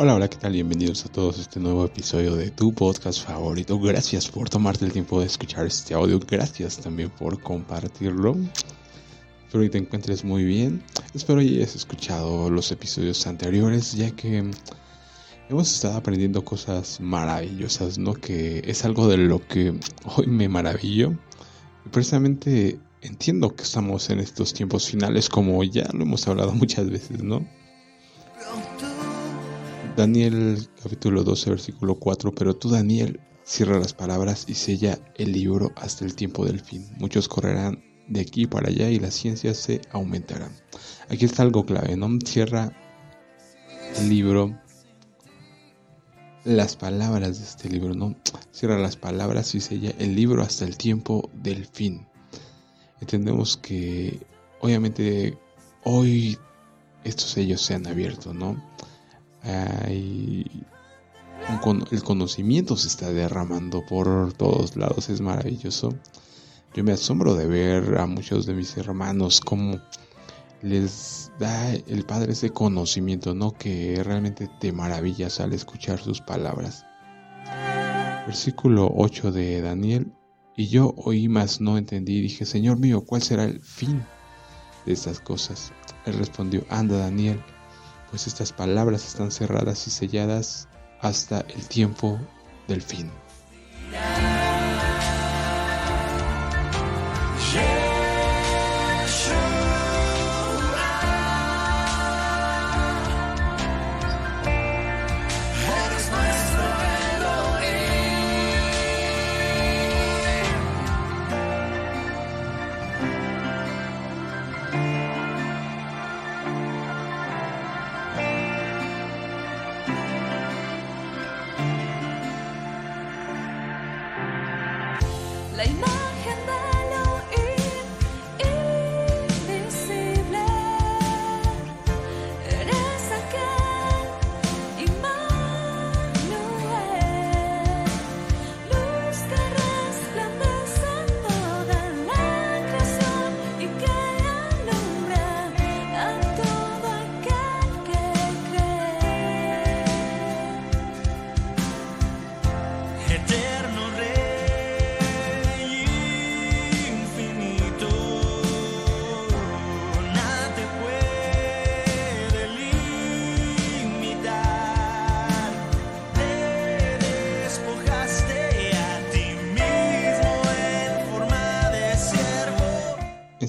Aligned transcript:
Hola, 0.00 0.14
hola, 0.14 0.30
¿qué 0.30 0.36
tal? 0.36 0.52
Bienvenidos 0.52 1.04
a 1.06 1.08
todos 1.08 1.38
a 1.38 1.40
este 1.40 1.58
nuevo 1.58 1.84
episodio 1.84 2.36
de 2.36 2.52
tu 2.52 2.72
podcast 2.72 3.26
favorito. 3.26 3.80
Gracias 3.80 4.28
por 4.28 4.48
tomarte 4.48 4.84
el 4.84 4.92
tiempo 4.92 5.18
de 5.18 5.26
escuchar 5.26 5.66
este 5.66 5.92
audio. 5.92 6.20
Gracias 6.20 6.78
también 6.78 7.10
por 7.10 7.42
compartirlo. 7.42 8.36
Espero 9.44 9.64
que 9.64 9.70
te 9.70 9.78
encuentres 9.78 10.22
muy 10.22 10.44
bien. 10.44 10.84
Espero 11.14 11.40
que 11.40 11.46
hayas 11.46 11.74
escuchado 11.74 12.48
los 12.48 12.70
episodios 12.70 13.26
anteriores, 13.26 13.94
ya 13.94 14.12
que 14.12 14.48
hemos 15.48 15.74
estado 15.74 15.96
aprendiendo 15.96 16.44
cosas 16.44 17.00
maravillosas, 17.00 17.98
¿no? 17.98 18.14
Que 18.14 18.62
es 18.66 18.84
algo 18.84 19.08
de 19.08 19.16
lo 19.16 19.44
que 19.48 19.74
hoy 20.16 20.28
me 20.28 20.48
maravillo. 20.48 21.18
Precisamente 21.90 22.78
entiendo 23.02 23.52
que 23.56 23.64
estamos 23.64 24.10
en 24.10 24.20
estos 24.20 24.54
tiempos 24.54 24.88
finales, 24.88 25.28
como 25.28 25.64
ya 25.64 25.88
lo 25.92 26.04
hemos 26.04 26.28
hablado 26.28 26.52
muchas 26.52 26.88
veces, 26.88 27.20
¿no? 27.24 27.44
Daniel 29.98 30.68
capítulo 30.80 31.24
12 31.24 31.50
versículo 31.50 31.96
4, 31.96 32.32
pero 32.32 32.54
tú 32.54 32.68
Daniel 32.68 33.18
cierra 33.42 33.80
las 33.80 33.94
palabras 33.94 34.44
y 34.46 34.54
sella 34.54 34.96
el 35.16 35.32
libro 35.32 35.72
hasta 35.74 36.04
el 36.04 36.14
tiempo 36.14 36.46
del 36.46 36.60
fin. 36.60 36.88
Muchos 36.98 37.26
correrán 37.26 37.82
de 38.06 38.20
aquí 38.20 38.46
para 38.46 38.68
allá 38.68 38.88
y 38.90 39.00
las 39.00 39.14
ciencias 39.14 39.56
se 39.56 39.80
aumentarán. 39.90 40.52
Aquí 41.08 41.24
está 41.24 41.42
algo 41.42 41.66
clave, 41.66 41.96
¿no? 41.96 42.16
Cierra 42.24 42.72
el 43.96 44.08
libro, 44.08 44.56
las 46.44 46.76
palabras 46.76 47.40
de 47.40 47.44
este 47.44 47.68
libro, 47.68 47.92
¿no? 47.92 48.14
Cierra 48.52 48.78
las 48.78 48.94
palabras 48.94 49.52
y 49.56 49.60
sella 49.60 49.92
el 49.98 50.14
libro 50.14 50.42
hasta 50.42 50.64
el 50.64 50.76
tiempo 50.76 51.28
del 51.34 51.66
fin. 51.66 52.06
Entendemos 53.00 53.56
que 53.56 54.24
obviamente 54.60 55.36
hoy 55.82 56.38
estos 57.02 57.30
sellos 57.30 57.62
se 57.62 57.74
han 57.74 57.88
abierto, 57.88 58.32
¿no? 58.32 58.62
El 61.90 62.02
conocimiento 62.04 62.76
se 62.76 62.88
está 62.88 63.10
derramando 63.12 63.84
por 63.86 64.32
todos 64.32 64.76
lados, 64.76 65.08
es 65.08 65.20
maravilloso. 65.20 65.94
Yo 66.74 66.84
me 66.84 66.92
asombro 66.92 67.34
de 67.34 67.46
ver 67.46 67.98
a 67.98 68.06
muchos 68.06 68.46
de 68.46 68.54
mis 68.54 68.76
hermanos 68.76 69.40
cómo 69.40 69.80
les 70.62 71.30
da 71.38 71.72
el 71.74 72.04
Padre 72.04 72.32
ese 72.32 72.50
conocimiento, 72.50 73.34
¿no? 73.34 73.52
Que 73.52 74.02
realmente 74.04 74.48
te 74.60 74.72
maravillas 74.72 75.40
al 75.40 75.52
escuchar 75.52 75.98
sus 75.98 76.20
palabras. 76.20 76.84
Versículo 78.26 78.90
8 78.94 79.32
de 79.32 79.62
Daniel. 79.62 80.12
Y 80.56 80.66
yo 80.66 80.94
oí 80.98 81.28
más 81.28 81.60
no 81.60 81.78
entendí 81.78 82.20
dije, 82.20 82.44
Señor 82.44 82.78
mío, 82.78 83.02
¿cuál 83.02 83.22
será 83.22 83.44
el 83.44 83.60
fin 83.60 84.04
de 84.84 84.92
estas 84.92 85.20
cosas? 85.20 85.72
Él 86.04 86.14
respondió, 86.18 86.64
anda 86.68 86.98
Daniel 86.98 87.40
pues 88.10 88.26
estas 88.26 88.52
palabras 88.52 89.06
están 89.06 89.30
cerradas 89.30 89.86
y 89.86 89.90
selladas 89.90 90.68
hasta 91.00 91.40
el 91.40 91.66
tiempo 91.68 92.18
del 92.66 92.82
fin. 92.82 93.10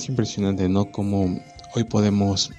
Impresionante, 0.09 0.68
¿no? 0.70 0.92
Como 0.92 1.40
hoy 1.75 1.84
podemos 1.84 2.52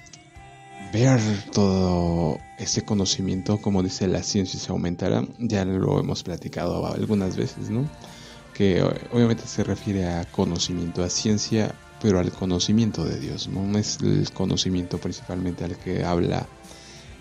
ver 0.92 1.20
todo 1.52 2.38
ese 2.58 2.82
conocimiento, 2.82 3.58
como 3.58 3.82
dice 3.82 4.08
la 4.08 4.22
ciencia 4.22 4.58
se 4.58 4.72
aumentará, 4.72 5.24
ya 5.38 5.64
lo 5.64 6.00
hemos 6.00 6.22
platicado 6.22 6.86
algunas 6.86 7.36
veces, 7.36 7.70
¿no? 7.70 7.88
Que 8.54 8.82
obviamente 9.12 9.46
se 9.46 9.64
refiere 9.64 10.06
a 10.06 10.24
conocimiento, 10.26 11.02
a 11.02 11.10
ciencia, 11.10 11.74
pero 12.02 12.18
al 12.18 12.32
conocimiento 12.32 13.04
de 13.04 13.20
Dios, 13.20 13.48
¿no? 13.48 13.78
Es 13.78 13.98
el 14.02 14.30
conocimiento 14.32 14.98
principalmente 14.98 15.64
al 15.64 15.76
que 15.76 16.04
habla 16.04 16.46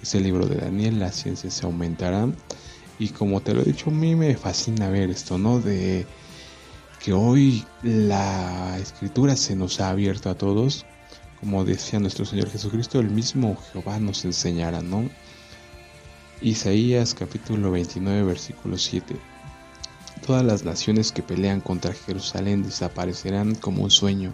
ese 0.02 0.20
libro 0.20 0.48
de 0.48 0.56
Daniel, 0.56 1.00
la 1.00 1.12
ciencia 1.12 1.52
se 1.52 1.66
aumentará. 1.66 2.28
Y 2.98 3.10
como 3.10 3.42
te 3.42 3.54
lo 3.54 3.62
he 3.62 3.66
dicho, 3.66 3.90
a 3.90 3.94
mí 3.94 4.16
me 4.16 4.36
fascina 4.36 4.90
ver 4.90 5.10
esto, 5.10 5.38
¿no? 5.38 5.60
De 5.60 6.06
que 7.00 7.14
hoy 7.14 7.66
la 7.82 8.78
escritura 8.78 9.38
se 9.38 9.56
nos 9.56 9.80
ha 9.80 9.90
abierto 9.90 10.30
a 10.30 10.36
todos, 10.36 10.86
como 11.40 11.64
decía 11.64 12.00
nuestro 12.00 12.26
Señor 12.26 12.50
Jesucristo, 12.50 13.00
el 13.00 13.10
mismo 13.10 13.58
Jehová 13.72 14.00
nos 14.00 14.26
enseñará, 14.26 14.82
¿no? 14.82 15.10
Isaías 16.42 17.14
capítulo 17.14 17.72
29 17.72 18.24
versículo 18.24 18.78
7. 18.78 19.16
Todas 20.26 20.44
las 20.44 20.66
naciones 20.66 21.14
que 21.14 21.24
pelean 21.24 21.62
contra 21.62 21.94
Jerusalén 21.94 22.64
desaparecerán 22.64 23.56
como 23.56 23.84
un 23.84 23.92
sueño. 23.92 24.34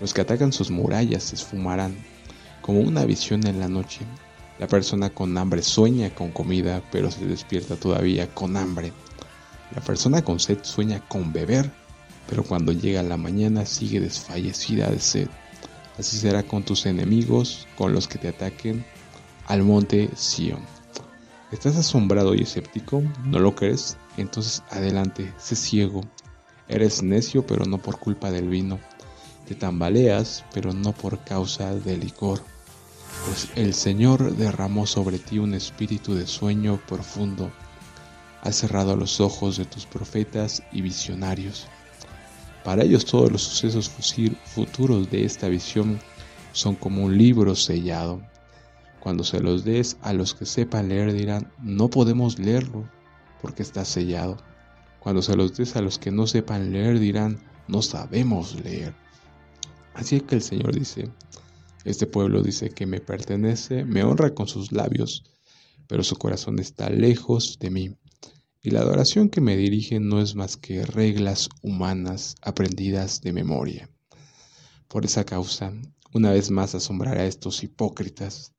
Los 0.00 0.12
que 0.12 0.22
atacan 0.22 0.52
sus 0.52 0.72
murallas 0.72 1.22
se 1.22 1.36
esfumarán 1.36 1.96
como 2.60 2.80
una 2.80 3.04
visión 3.04 3.46
en 3.46 3.60
la 3.60 3.68
noche. 3.68 4.00
La 4.58 4.66
persona 4.66 5.10
con 5.10 5.38
hambre 5.38 5.62
sueña 5.62 6.10
con 6.12 6.32
comida, 6.32 6.82
pero 6.90 7.10
se 7.12 7.24
despierta 7.26 7.76
todavía 7.76 8.28
con 8.34 8.56
hambre. 8.56 8.92
La 9.74 9.80
persona 9.80 10.22
con 10.22 10.40
sed 10.40 10.58
sueña 10.62 11.00
con 11.08 11.32
beber, 11.32 11.70
pero 12.28 12.42
cuando 12.42 12.72
llega 12.72 13.02
la 13.02 13.16
mañana 13.16 13.66
sigue 13.66 14.00
desfallecida 14.00 14.90
de 14.90 15.00
sed. 15.00 15.28
Así 15.98 16.16
será 16.16 16.42
con 16.42 16.64
tus 16.64 16.86
enemigos, 16.86 17.68
con 17.76 17.92
los 17.92 18.08
que 18.08 18.18
te 18.18 18.28
ataquen 18.28 18.84
al 19.46 19.62
monte 19.62 20.10
Sion. 20.16 20.62
¿Estás 21.52 21.76
asombrado 21.76 22.34
y 22.34 22.42
escéptico? 22.42 23.02
¿No 23.24 23.38
lo 23.38 23.54
crees? 23.54 23.96
Entonces 24.16 24.62
adelante, 24.70 25.32
sé 25.38 25.54
ciego. 25.54 26.00
Eres 26.66 27.02
necio, 27.02 27.46
pero 27.46 27.64
no 27.64 27.78
por 27.78 27.98
culpa 27.98 28.30
del 28.30 28.48
vino. 28.48 28.80
Te 29.46 29.54
tambaleas, 29.54 30.44
pero 30.52 30.72
no 30.72 30.92
por 30.92 31.22
causa 31.22 31.74
del 31.74 32.00
licor. 32.00 32.40
Pues 33.26 33.48
el 33.54 33.74
Señor 33.74 34.34
derramó 34.36 34.86
sobre 34.86 35.18
ti 35.18 35.38
un 35.38 35.54
espíritu 35.54 36.14
de 36.14 36.26
sueño 36.26 36.80
profundo. 36.88 37.52
Ha 38.42 38.50
cerrado 38.50 38.96
los 38.96 39.20
ojos 39.20 39.56
de 39.56 39.64
tus 39.64 39.86
profetas 39.86 40.62
y 40.72 40.80
visionarios 40.80 41.68
para 42.64 42.82
ellos 42.82 43.04
todos 43.04 43.30
los 43.30 43.42
sucesos 43.42 43.90
futuros 44.46 45.10
de 45.10 45.24
esta 45.26 45.48
visión 45.48 46.00
son 46.52 46.74
como 46.74 47.04
un 47.04 47.16
libro 47.16 47.54
sellado. 47.54 48.22
Cuando 49.00 49.22
se 49.22 49.40
los 49.40 49.64
des 49.64 49.98
a 50.00 50.14
los 50.14 50.34
que 50.34 50.46
sepan 50.46 50.88
leer 50.88 51.12
dirán, 51.12 51.52
no 51.62 51.90
podemos 51.90 52.38
leerlo 52.38 52.88
porque 53.42 53.62
está 53.62 53.84
sellado. 53.84 54.38
Cuando 54.98 55.20
se 55.20 55.36
los 55.36 55.54
des 55.54 55.76
a 55.76 55.82
los 55.82 55.98
que 55.98 56.10
no 56.10 56.26
sepan 56.26 56.72
leer 56.72 56.98
dirán, 56.98 57.38
no 57.68 57.82
sabemos 57.82 58.58
leer. 58.64 58.94
Así 59.92 60.22
que 60.22 60.36
el 60.36 60.42
Señor 60.42 60.74
dice, 60.74 61.10
este 61.84 62.06
pueblo 62.06 62.42
dice 62.42 62.70
que 62.70 62.86
me 62.86 63.00
pertenece, 63.00 63.84
me 63.84 64.02
honra 64.04 64.34
con 64.34 64.48
sus 64.48 64.72
labios, 64.72 65.22
pero 65.86 66.02
su 66.02 66.16
corazón 66.16 66.58
está 66.58 66.88
lejos 66.88 67.58
de 67.60 67.70
mí 67.70 67.96
y 68.66 68.70
la 68.70 68.80
adoración 68.80 69.28
que 69.28 69.42
me 69.42 69.58
dirigen 69.58 70.08
no 70.08 70.22
es 70.22 70.34
más 70.34 70.56
que 70.56 70.86
reglas 70.86 71.50
humanas 71.60 72.34
aprendidas 72.40 73.20
de 73.20 73.34
memoria. 73.34 73.90
Por 74.88 75.04
esa 75.04 75.24
causa, 75.24 75.74
una 76.14 76.30
vez 76.30 76.50
más 76.50 76.74
asombraré 76.74 77.20
a 77.20 77.26
estos 77.26 77.62
hipócritas 77.62 78.54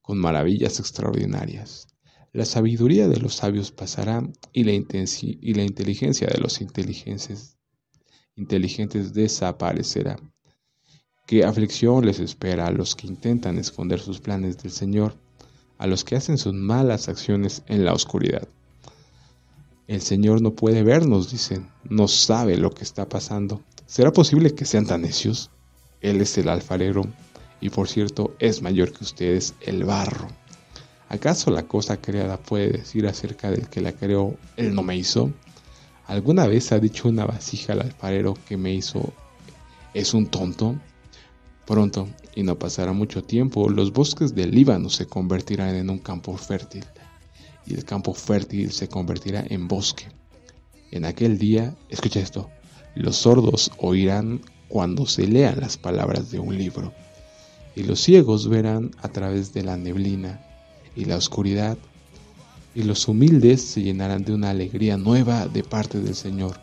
con 0.00 0.16
maravillas 0.16 0.78
extraordinarias. 0.78 1.88
La 2.32 2.44
sabiduría 2.44 3.08
de 3.08 3.16
los 3.16 3.34
sabios 3.34 3.72
pasará 3.72 4.22
y 4.52 4.62
la, 4.62 4.72
inteligencia 4.72 6.28
de 6.28 6.38
los 6.38 6.60
inteligentes, 6.60 7.58
inteligentes 8.36 9.12
desaparecerá. 9.12 10.20
¿Qué 11.26 11.44
aflicción 11.44 12.06
les 12.06 12.20
espera 12.20 12.68
a 12.68 12.70
los 12.70 12.94
que 12.94 13.08
intentan 13.08 13.58
esconder 13.58 13.98
sus 13.98 14.20
planes 14.20 14.56
del 14.58 14.70
Señor, 14.70 15.18
a 15.78 15.88
los 15.88 16.04
que 16.04 16.14
hacen 16.14 16.38
sus 16.38 16.54
malas 16.54 17.08
acciones 17.08 17.64
en 17.66 17.84
la 17.84 17.92
oscuridad? 17.92 18.48
El 19.88 20.02
Señor 20.02 20.42
no 20.42 20.52
puede 20.52 20.82
vernos, 20.82 21.30
dicen, 21.30 21.70
no 21.82 22.08
sabe 22.08 22.58
lo 22.58 22.72
que 22.72 22.84
está 22.84 23.08
pasando. 23.08 23.62
¿Será 23.86 24.12
posible 24.12 24.54
que 24.54 24.66
sean 24.66 24.84
tan 24.84 25.00
necios? 25.00 25.50
Él 26.02 26.20
es 26.20 26.36
el 26.36 26.50
alfarero 26.50 27.04
y 27.62 27.70
por 27.70 27.88
cierto 27.88 28.36
es 28.38 28.60
mayor 28.60 28.92
que 28.92 29.02
ustedes 29.02 29.54
el 29.62 29.84
barro. 29.84 30.28
¿Acaso 31.08 31.50
la 31.50 31.62
cosa 31.62 31.96
creada 32.02 32.36
puede 32.36 32.68
decir 32.68 33.06
acerca 33.06 33.50
del 33.50 33.66
que 33.70 33.80
la 33.80 33.92
creó, 33.92 34.36
él 34.58 34.74
no 34.74 34.82
me 34.82 34.94
hizo? 34.94 35.32
¿Alguna 36.06 36.46
vez 36.46 36.70
ha 36.70 36.78
dicho 36.78 37.08
una 37.08 37.24
vasija 37.24 37.72
al 37.72 37.80
alfarero 37.80 38.34
que 38.46 38.58
me 38.58 38.74
hizo 38.74 39.14
es 39.94 40.12
un 40.12 40.26
tonto? 40.26 40.76
Pronto, 41.66 42.08
y 42.34 42.42
no 42.42 42.58
pasará 42.58 42.92
mucho 42.92 43.24
tiempo, 43.24 43.70
los 43.70 43.90
bosques 43.94 44.34
del 44.34 44.50
Líbano 44.50 44.90
se 44.90 45.06
convertirán 45.06 45.74
en 45.76 45.88
un 45.88 45.98
campo 45.98 46.36
fértil, 46.36 46.84
y 47.68 47.74
el 47.74 47.84
campo 47.84 48.14
fértil 48.14 48.72
se 48.72 48.88
convertirá 48.88 49.44
en 49.48 49.68
bosque. 49.68 50.06
En 50.90 51.04
aquel 51.04 51.38
día, 51.38 51.76
escucha 51.90 52.20
esto, 52.20 52.48
los 52.94 53.16
sordos 53.16 53.70
oirán 53.78 54.40
cuando 54.68 55.06
se 55.06 55.26
lean 55.26 55.60
las 55.60 55.76
palabras 55.76 56.30
de 56.30 56.38
un 56.38 56.56
libro, 56.56 56.92
y 57.76 57.82
los 57.82 58.00
ciegos 58.00 58.48
verán 58.48 58.90
a 59.02 59.08
través 59.08 59.52
de 59.52 59.62
la 59.62 59.76
neblina 59.76 60.40
y 60.96 61.04
la 61.04 61.16
oscuridad, 61.16 61.76
y 62.74 62.82
los 62.82 63.06
humildes 63.06 63.62
se 63.62 63.82
llenarán 63.82 64.24
de 64.24 64.32
una 64.32 64.50
alegría 64.50 64.96
nueva 64.96 65.46
de 65.46 65.62
parte 65.62 66.00
del 66.00 66.14
Señor. 66.14 66.56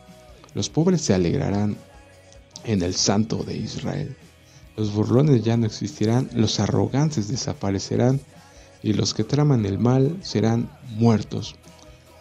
Los 0.53 0.69
pobres 0.69 1.01
se 1.01 1.13
alegrarán 1.13 1.77
en 2.63 2.81
el 2.81 2.95
Santo 2.95 3.43
de 3.43 3.57
Israel. 3.57 4.15
Los 4.75 4.93
burlones 4.93 5.43
ya 5.43 5.55
no 5.55 5.65
existirán, 5.65 6.29
los 6.33 6.59
arrogantes 6.59 7.27
desaparecerán, 7.27 8.19
y 8.85 8.93
los 8.93 9.15
que 9.15 9.23
traman 9.23 9.65
el 9.65 9.79
mal 9.79 10.15
serán 10.21 10.69
muertos. 10.91 11.55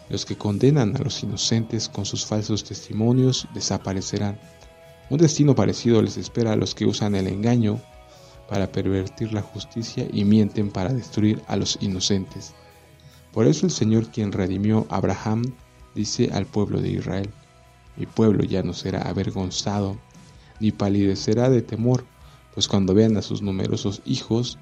Los 0.08 0.24
que 0.24 0.38
condenan 0.38 0.96
a 0.96 1.00
los 1.00 1.22
inocentes 1.22 1.90
con 1.90 2.06
sus 2.06 2.24
falsos 2.24 2.64
testimonios 2.64 3.46
desaparecerán. 3.52 4.40
Un 5.10 5.18
destino 5.18 5.54
parecido 5.54 6.00
les 6.00 6.16
espera 6.16 6.52
a 6.52 6.56
los 6.56 6.74
que 6.74 6.86
usan 6.86 7.16
el 7.16 7.26
engaño 7.26 7.82
para 8.48 8.72
pervertir 8.72 9.34
la 9.34 9.42
justicia 9.42 10.08
y 10.10 10.24
mienten 10.24 10.70
para 10.70 10.94
destruir 10.94 11.42
a 11.48 11.56
los 11.56 11.76
inocentes. 11.82 12.54
Por 13.30 13.46
eso 13.46 13.66
el 13.66 13.72
Señor 13.72 14.08
quien 14.08 14.32
redimió 14.32 14.86
a 14.88 14.96
Abraham 14.96 15.42
dice 15.94 16.30
al 16.32 16.46
pueblo 16.46 16.80
de 16.80 16.92
Israel, 16.92 17.28
mi 17.98 18.06
pueblo 18.06 18.42
ya 18.42 18.62
no 18.62 18.72
será 18.72 19.02
avergonzado, 19.02 19.98
ni 20.60 20.72
palidecerá 20.72 21.50
de 21.50 21.60
temor, 21.60 22.06
pues 22.54 22.68
cuando 22.68 22.94
vean 22.94 23.18
a 23.18 23.22
sus 23.22 23.42
numerosos 23.42 24.00
hijos 24.06 24.56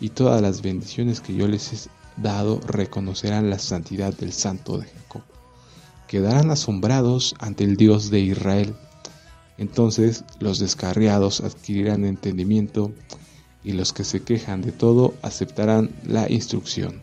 y 0.00 0.10
todas 0.10 0.40
las 0.40 0.62
bendiciones 0.62 1.20
que 1.20 1.34
yo 1.34 1.46
les 1.46 1.72
he 1.72 1.90
dado, 2.16 2.60
reconocerán 2.66 3.50
la 3.50 3.58
santidad 3.58 4.14
del 4.14 4.32
Santo 4.32 4.78
de 4.78 4.86
Jacob. 4.86 5.22
Quedarán 6.08 6.50
asombrados 6.50 7.34
ante 7.38 7.64
el 7.64 7.76
Dios 7.76 8.10
de 8.10 8.20
Israel. 8.20 8.74
Entonces 9.58 10.24
los 10.40 10.58
descarriados 10.58 11.40
adquirirán 11.40 12.04
entendimiento 12.04 12.92
y 13.62 13.72
los 13.72 13.92
que 13.92 14.04
se 14.04 14.22
quejan 14.22 14.62
de 14.62 14.72
todo 14.72 15.14
aceptarán 15.22 15.90
la 16.04 16.30
instrucción. 16.30 17.02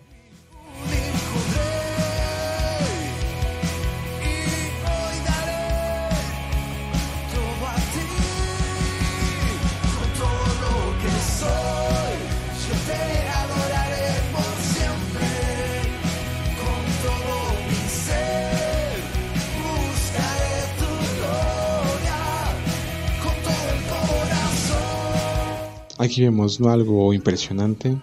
Aquí 25.99 26.21
vemos 26.21 26.61
algo 26.61 27.11
impresionante. 27.11 27.97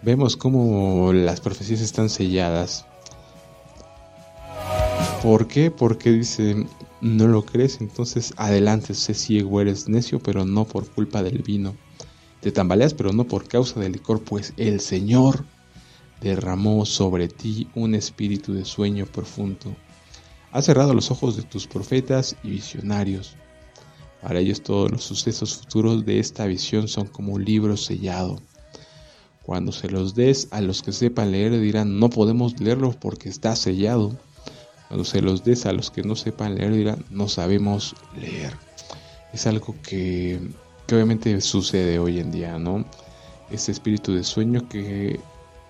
Vemos 0.00 0.38
cómo 0.38 1.12
las 1.12 1.40
profecías 1.40 1.82
están 1.82 2.08
selladas. 2.08 2.86
¿Por 5.22 5.48
qué? 5.48 5.70
Porque 5.70 6.10
dice, 6.10 6.66
no 7.02 7.28
lo 7.28 7.44
crees, 7.44 7.82
entonces 7.82 8.32
adelante, 8.38 8.94
sé 8.94 9.12
ciego, 9.12 9.60
eres 9.60 9.86
necio, 9.86 10.18
pero 10.18 10.46
no 10.46 10.64
por 10.64 10.88
culpa 10.88 11.22
del 11.22 11.42
vino. 11.42 11.76
Te 12.40 12.50
tambaleas, 12.50 12.94
pero 12.94 13.12
no 13.12 13.24
por 13.24 13.46
causa 13.46 13.78
del 13.78 13.92
licor, 13.92 14.22
pues 14.22 14.54
el 14.56 14.80
Señor 14.80 15.44
derramó 16.22 16.86
sobre 16.86 17.28
ti 17.28 17.68
un 17.74 17.94
espíritu 17.94 18.54
de 18.54 18.64
sueño 18.64 19.04
profundo. 19.04 19.76
Ha 20.52 20.62
cerrado 20.62 20.94
los 20.94 21.10
ojos 21.10 21.36
de 21.36 21.42
tus 21.42 21.66
profetas 21.66 22.36
y 22.42 22.50
visionarios 22.50 23.36
para 24.22 24.38
ellos 24.38 24.62
todos 24.62 24.90
los 24.90 25.02
sucesos 25.02 25.56
futuros 25.56 26.06
de 26.06 26.20
esta 26.20 26.46
visión 26.46 26.86
son 26.86 27.08
como 27.08 27.34
un 27.34 27.44
libro 27.44 27.76
sellado. 27.76 28.40
Cuando 29.42 29.72
se 29.72 29.90
los 29.90 30.14
des 30.14 30.46
a 30.52 30.60
los 30.60 30.82
que 30.82 30.92
sepan 30.92 31.32
leer 31.32 31.58
dirán 31.60 31.98
no 31.98 32.08
podemos 32.08 32.58
leerlo 32.60 32.92
porque 32.92 33.28
está 33.28 33.56
sellado. 33.56 34.16
Cuando 34.86 35.04
se 35.04 35.20
los 35.20 35.42
des 35.42 35.66
a 35.66 35.72
los 35.72 35.90
que 35.90 36.02
no 36.02 36.14
sepan 36.14 36.54
leer 36.54 36.72
dirán 36.72 37.04
no 37.10 37.28
sabemos 37.28 37.96
leer. 38.16 38.54
Es 39.32 39.46
algo 39.46 39.74
que, 39.82 40.38
obviamente 40.92 41.40
sucede 41.40 41.98
hoy 41.98 42.20
en 42.20 42.30
día, 42.30 42.58
¿no? 42.58 42.84
Ese 43.50 43.72
espíritu 43.72 44.12
de 44.12 44.22
sueño 44.22 44.68
que, 44.68 45.18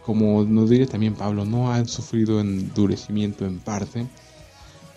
como 0.04 0.44
nos 0.44 0.68
diría 0.68 0.86
también 0.86 1.14
Pablo, 1.14 1.44
no 1.44 1.72
han 1.72 1.88
sufrido 1.88 2.40
endurecimiento 2.40 3.46
en 3.46 3.60
parte. 3.60 4.06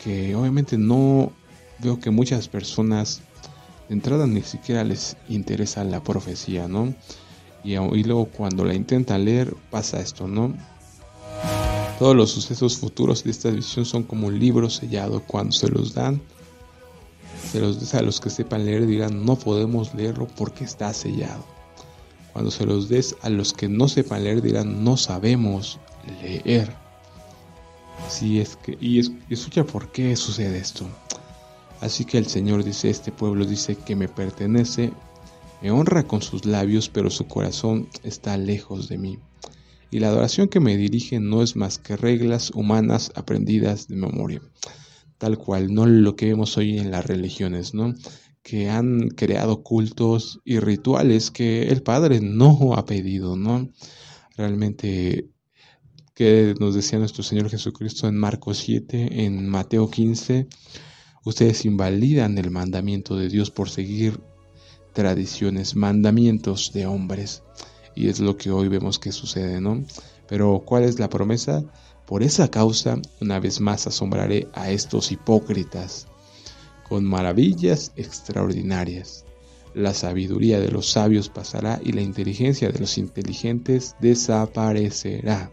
Que 0.03 0.35
obviamente 0.35 0.77
no 0.77 1.31
veo 1.79 1.99
que 1.99 2.09
muchas 2.09 2.47
personas 2.47 3.21
de 3.87 3.93
entrada 3.93 4.27
ni 4.27 4.41
siquiera 4.41 4.83
les 4.83 5.17
interesa 5.29 5.83
la 5.83 6.03
profecía, 6.03 6.67
¿no? 6.67 6.93
Y, 7.63 7.75
luego 8.03 8.25
cuando 8.25 8.63
la 8.63 8.75
intentan 8.75 9.25
leer 9.25 9.55
pasa 9.71 9.99
esto, 9.99 10.27
¿no? 10.27 10.53
Todos 11.97 12.15
los 12.15 12.29
sucesos 12.29 12.77
futuros 12.77 13.23
de 13.23 13.31
esta 13.31 13.49
visión 13.49 13.85
son 13.85 14.03
como 14.03 14.27
un 14.27 14.37
libro 14.37 14.69
sellado. 14.69 15.23
Cuando 15.25 15.51
se 15.53 15.69
los 15.69 15.93
dan, 15.93 16.21
se 17.51 17.59
los 17.59 17.79
des 17.79 17.95
a 17.95 18.01
los 18.01 18.19
que 18.19 18.29
sepan 18.29 18.65
leer 18.65 18.85
dirán, 18.85 19.25
no 19.25 19.35
podemos 19.35 19.95
leerlo 19.95 20.27
porque 20.35 20.63
está 20.63 20.93
sellado. 20.93 21.43
Cuando 22.33 22.51
se 22.51 22.65
los 22.65 22.89
des 22.89 23.15
a 23.21 23.29
los 23.29 23.53
que 23.53 23.69
no 23.69 23.87
sepan 23.87 24.25
leer 24.25 24.41
dirán, 24.41 24.83
no 24.83 24.97
sabemos 24.97 25.79
leer. 26.21 26.75
Si 28.09 28.39
es 28.39 28.57
que, 28.57 28.77
y 28.79 28.99
escucha 29.29 29.63
por 29.63 29.91
qué 29.91 30.15
sucede 30.15 30.59
esto. 30.59 30.85
Así 31.85 32.03
que 32.03 32.17
el 32.17 32.25
Señor 32.25 32.63
dice, 32.63 32.89
este 32.89 33.11
pueblo 33.11 33.45
dice 33.45 33.75
que 33.75 33.95
me 33.95 34.07
pertenece, 34.07 34.91
me 35.61 35.69
honra 35.69 36.01
con 36.01 36.23
sus 36.23 36.43
labios, 36.43 36.89
pero 36.89 37.11
su 37.11 37.27
corazón 37.27 37.87
está 38.01 38.37
lejos 38.37 38.89
de 38.89 38.97
mí. 38.97 39.19
Y 39.91 39.99
la 39.99 40.07
adoración 40.07 40.47
que 40.47 40.59
me 40.59 40.77
dirige 40.77 41.19
no 41.19 41.43
es 41.43 41.55
más 41.55 41.77
que 41.77 41.95
reglas 41.95 42.49
humanas 42.49 43.11
aprendidas 43.13 43.87
de 43.87 43.97
memoria, 43.97 44.41
tal 45.19 45.37
cual, 45.37 45.75
no 45.75 45.85
lo 45.85 46.15
que 46.15 46.25
vemos 46.25 46.57
hoy 46.57 46.79
en 46.79 46.89
las 46.89 47.05
religiones, 47.05 47.75
¿no? 47.75 47.93
que 48.41 48.67
han 48.71 49.09
creado 49.09 49.61
cultos 49.61 50.39
y 50.43 50.57
rituales 50.57 51.29
que 51.29 51.67
el 51.67 51.83
Padre 51.83 52.19
no 52.19 52.73
ha 52.73 52.85
pedido, 52.85 53.35
¿no? 53.35 53.69
Realmente 54.35 55.29
que 56.15 56.55
nos 56.59 56.73
decía 56.73 56.97
nuestro 56.97 57.21
Señor 57.21 57.49
Jesucristo 57.49 58.07
en 58.07 58.17
Marcos 58.17 58.57
7, 58.57 59.25
en 59.25 59.49
Mateo 59.49 59.89
15, 59.89 60.47
Ustedes 61.25 61.65
invalidan 61.65 62.37
el 62.37 62.51
mandamiento 62.51 63.17
de 63.17 63.29
Dios 63.29 63.49
por 63.49 63.69
seguir 63.69 64.21
tradiciones, 64.93 65.75
mandamientos 65.75 66.71
de 66.71 66.85
hombres. 66.85 67.41
Y 67.95 68.09
es 68.09 68.19
lo 68.19 68.37
que 68.37 68.51
hoy 68.51 68.67
vemos 68.67 68.99
que 68.99 69.11
sucede, 69.11 69.59
¿no? 69.59 69.83
Pero 70.27 70.61
¿cuál 70.63 70.83
es 70.83 70.99
la 70.99 71.09
promesa? 71.09 71.63
Por 72.05 72.21
esa 72.21 72.49
causa, 72.51 73.01
una 73.21 73.39
vez 73.39 73.59
más 73.59 73.87
asombraré 73.87 74.47
a 74.53 74.69
estos 74.69 75.11
hipócritas 75.11 76.07
con 76.87 77.03
maravillas 77.03 77.91
extraordinarias. 77.95 79.25
La 79.73 79.95
sabiduría 79.95 80.59
de 80.59 80.69
los 80.69 80.91
sabios 80.91 81.29
pasará 81.29 81.81
y 81.83 81.93
la 81.93 82.01
inteligencia 82.01 82.69
de 82.69 82.79
los 82.79 82.99
inteligentes 82.99 83.95
desaparecerá. 83.99 85.51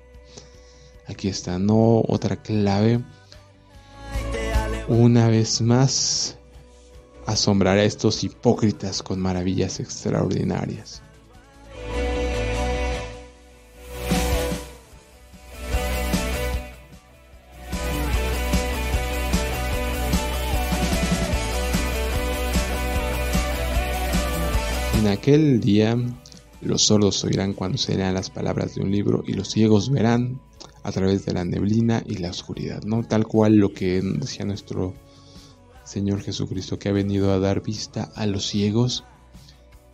Aquí 1.07 1.29
está, 1.29 1.59
¿no? 1.59 2.03
Otra 2.07 2.37
clave 2.43 3.03
una 4.93 5.29
vez 5.29 5.63
más 5.63 6.37
asombrará 7.25 7.81
a 7.81 7.85
estos 7.85 8.25
hipócritas 8.25 9.03
con 9.03 9.21
maravillas 9.21 9.81
extraordinarias. 9.81 11.03
En 24.99 25.07
aquel 25.09 25.61
día 25.61 25.97
los 26.61 26.83
sordos 26.83 27.25
oirán 27.25 27.55
cuando 27.55 27.79
se 27.79 27.97
lean 27.97 28.13
las 28.13 28.29
palabras 28.29 28.75
de 28.75 28.83
un 28.83 28.91
libro 28.91 29.25
y 29.27 29.33
los 29.33 29.49
ciegos 29.49 29.91
verán 29.91 30.39
a 30.83 30.93
través 30.93 31.25
de 31.25 31.33
la 31.33 31.45
neblina 31.45 32.03
y 32.07 32.17
la 32.17 32.31
oscuridad, 32.31 32.83
¿no? 32.85 33.05
Tal 33.05 33.27
cual 33.27 33.57
lo 33.57 33.73
que 33.73 34.01
decía 34.03 34.45
nuestro 34.45 34.95
Señor 35.85 36.23
Jesucristo 36.23 36.79
que 36.79 36.89
ha 36.89 36.93
venido 36.93 37.33
a 37.33 37.39
dar 37.39 37.63
vista 37.63 38.11
a 38.15 38.27
los 38.27 38.47
ciegos. 38.47 39.05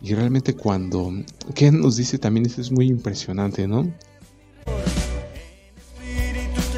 Y 0.01 0.13
realmente 0.13 0.53
cuando, 0.53 1.11
¿qué 1.55 1.71
nos 1.71 1.97
dice 1.97 2.17
también? 2.17 2.45
Esto 2.45 2.61
es 2.61 2.71
muy 2.71 2.87
impresionante, 2.87 3.67
¿no? 3.67 3.93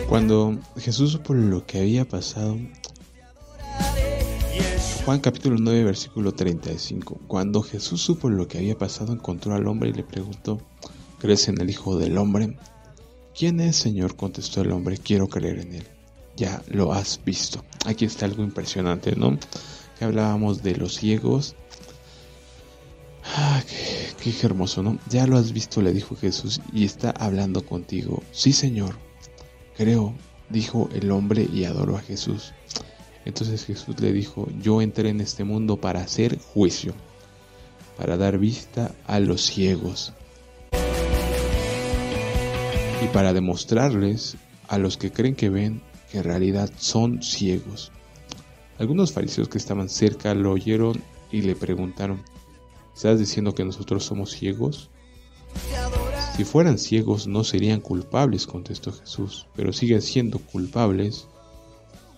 Cuando 0.10 0.60
Jesús 0.78 1.12
supo 1.12 1.34
lo 1.34 1.66
que 1.66 1.80
había 1.80 2.06
pasado, 2.06 2.58
Juan 5.06 5.20
capítulo 5.20 5.56
9 5.60 5.84
versículo 5.84 6.34
35. 6.34 7.22
Cuando 7.28 7.62
Jesús 7.62 8.02
supo 8.02 8.30
lo 8.30 8.48
que 8.48 8.58
había 8.60 8.78
pasado, 8.78 9.14
encontró 9.14 9.56
al 9.56 9.68
hombre 9.68 9.90
y 9.90 9.94
le 9.94 10.04
preguntó, 10.04 10.60
¿crees 11.20 11.48
en 11.48 11.60
el 11.60 11.70
Hijo 11.70 11.98
del 11.98 12.18
Hombre? 12.18 12.56
¿Quién 13.42 13.60
es, 13.60 13.78
Señor? 13.78 14.16
contestó 14.16 14.62
el 14.62 14.72
hombre, 14.72 15.00
quiero 15.00 15.28
creer 15.28 15.62
en 15.62 15.74
él. 15.74 15.88
Ya 16.38 16.62
lo 16.68 16.94
has 16.94 17.20
visto. 17.26 17.66
Aquí 17.88 18.06
está 18.06 18.28
algo 18.28 18.44
impresionante, 18.44 19.16
¿no? 19.16 19.36
Que 19.98 20.06
hablábamos 20.06 20.62
de 20.62 20.76
los 20.76 20.94
ciegos. 20.94 21.56
Ah, 23.26 23.64
qué, 23.68 24.32
qué 24.32 24.46
hermoso, 24.46 24.84
¿no? 24.84 25.00
Ya 25.10 25.26
lo 25.26 25.38
has 25.38 25.54
visto, 25.54 25.82
le 25.82 25.92
dijo 25.92 26.16
Jesús, 26.16 26.62
y 26.72 26.86
está 26.86 27.10
hablando 27.10 27.66
contigo. 27.66 28.22
Sí, 28.32 28.54
Señor. 28.54 28.94
Creo, 29.76 30.14
dijo 30.50 30.88
el 30.94 31.10
hombre 31.10 31.50
y 31.52 31.64
adoró 31.64 31.98
a 31.98 32.02
Jesús. 32.02 32.54
Entonces 33.26 33.66
Jesús 33.66 34.00
le 34.00 34.14
dijo, 34.14 34.48
yo 34.62 34.84
entré 34.84 35.10
en 35.10 35.20
este 35.20 35.46
mundo 35.46 35.78
para 35.78 36.02
hacer 36.02 36.38
juicio, 36.38 36.94
para 37.98 38.18
dar 38.18 38.38
vista 38.38 38.94
a 39.08 39.20
los 39.20 39.42
ciegos 39.42 40.14
y 43.02 43.08
para 43.08 43.34
demostrarles 43.34 44.38
a 44.68 44.78
los 44.78 44.98
que 44.98 45.12
creen 45.12 45.36
que 45.36 45.50
ven 45.50 45.82
que 46.12 46.20
en 46.20 46.24
realidad 46.24 46.70
son 46.78 47.24
ciegos. 47.24 47.92
Algunos 48.78 49.12
fariseos 49.12 49.50
que 49.50 49.58
estaban 49.58 49.90
cerca 49.90 50.34
lo 50.36 50.52
oyeron 50.52 51.02
y 51.32 51.42
le 51.42 51.56
preguntaron, 51.56 52.22
¿estás 52.96 53.20
diciendo 53.20 53.56
que 53.56 53.66
nosotros 53.66 54.06
somos 54.06 54.32
ciegos? 54.32 54.90
Si 56.36 56.44
fueran 56.44 56.78
ciegos 56.78 57.28
no 57.28 57.44
serían 57.44 57.82
culpables, 57.82 58.46
contestó 58.46 58.94
Jesús, 58.94 59.48
pero 59.56 59.74
siguen 59.74 60.02
siendo 60.02 60.40
culpables 60.40 61.28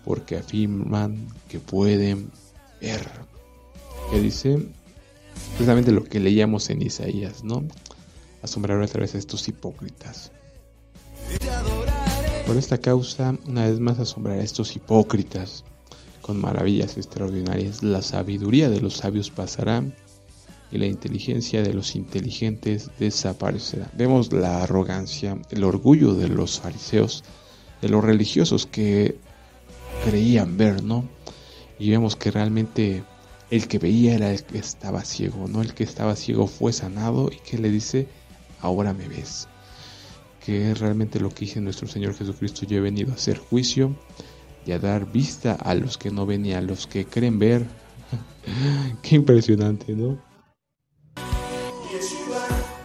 porque 0.05 0.37
afirman 0.37 1.27
que 1.47 1.59
pueden 1.59 2.29
ver. 2.81 3.09
Que 4.11 4.19
dice 4.19 4.67
precisamente 5.51 5.91
lo 5.91 6.03
que 6.03 6.19
leíamos 6.19 6.69
en 6.69 6.81
Isaías, 6.81 7.43
¿no? 7.43 7.63
Asombrar 8.41 8.81
otra 8.81 9.01
vez 9.01 9.15
a 9.15 9.17
estos 9.17 9.47
hipócritas. 9.47 10.31
Por 12.45 12.57
esta 12.57 12.77
causa, 12.77 13.38
una 13.47 13.67
vez 13.67 13.79
más 13.79 14.00
asombrar 14.00 14.39
a 14.39 14.43
estos 14.43 14.75
hipócritas 14.75 15.63
con 16.21 16.41
maravillas 16.41 16.97
extraordinarias. 16.97 17.83
La 17.83 18.01
sabiduría 18.01 18.69
de 18.69 18.81
los 18.81 18.95
sabios 18.95 19.29
pasará 19.29 19.83
y 20.71 20.77
la 20.77 20.88
inteligencia 20.88 21.62
de 21.62 21.73
los 21.73 21.95
inteligentes 21.95 22.89
desaparecerá. 23.00 23.91
Vemos 23.95 24.33
la 24.33 24.63
arrogancia, 24.63 25.38
el 25.51 25.63
orgullo 25.63 26.15
de 26.15 26.27
los 26.27 26.59
fariseos, 26.59 27.23
de 27.81 27.89
los 27.89 28.03
religiosos 28.03 28.65
que 28.65 29.17
creían 30.03 30.57
ver, 30.57 30.83
¿no? 30.83 31.07
Y 31.79 31.91
vemos 31.91 32.15
que 32.15 32.31
realmente 32.31 33.03
el 33.51 33.67
que 33.67 33.79
veía 33.79 34.15
era 34.15 34.31
el 34.31 34.43
que 34.43 34.57
estaba 34.57 35.05
ciego, 35.05 35.47
¿no? 35.47 35.62
El 35.62 35.73
que 35.73 35.83
estaba 35.83 36.15
ciego 36.15 36.47
fue 36.47 36.73
sanado 36.73 37.29
y 37.31 37.38
que 37.47 37.57
le 37.57 37.69
dice, 37.69 38.07
ahora 38.59 38.93
me 38.93 39.07
ves. 39.07 39.47
Que 40.45 40.71
es 40.71 40.79
realmente 40.79 41.19
lo 41.19 41.29
que 41.29 41.45
dice 41.45 41.62
nuestro 41.62 41.88
Señor 41.88 42.13
Jesucristo, 42.15 42.65
yo 42.65 42.77
he 42.77 42.81
venido 42.81 43.12
a 43.12 43.15
hacer 43.15 43.38
juicio 43.38 43.95
y 44.65 44.71
a 44.71 44.79
dar 44.79 45.12
vista 45.12 45.53
a 45.53 45.73
los 45.75 45.97
que 45.97 46.12
no 46.12 46.25
ven 46.25 46.45
y 46.45 46.53
a 46.53 46.62
los 46.62 46.88
que 46.88 47.05
creen 47.05 47.39
ver. 47.39 47.65
Qué 49.01 49.15
impresionante, 49.15 49.93
¿no? 49.93 50.17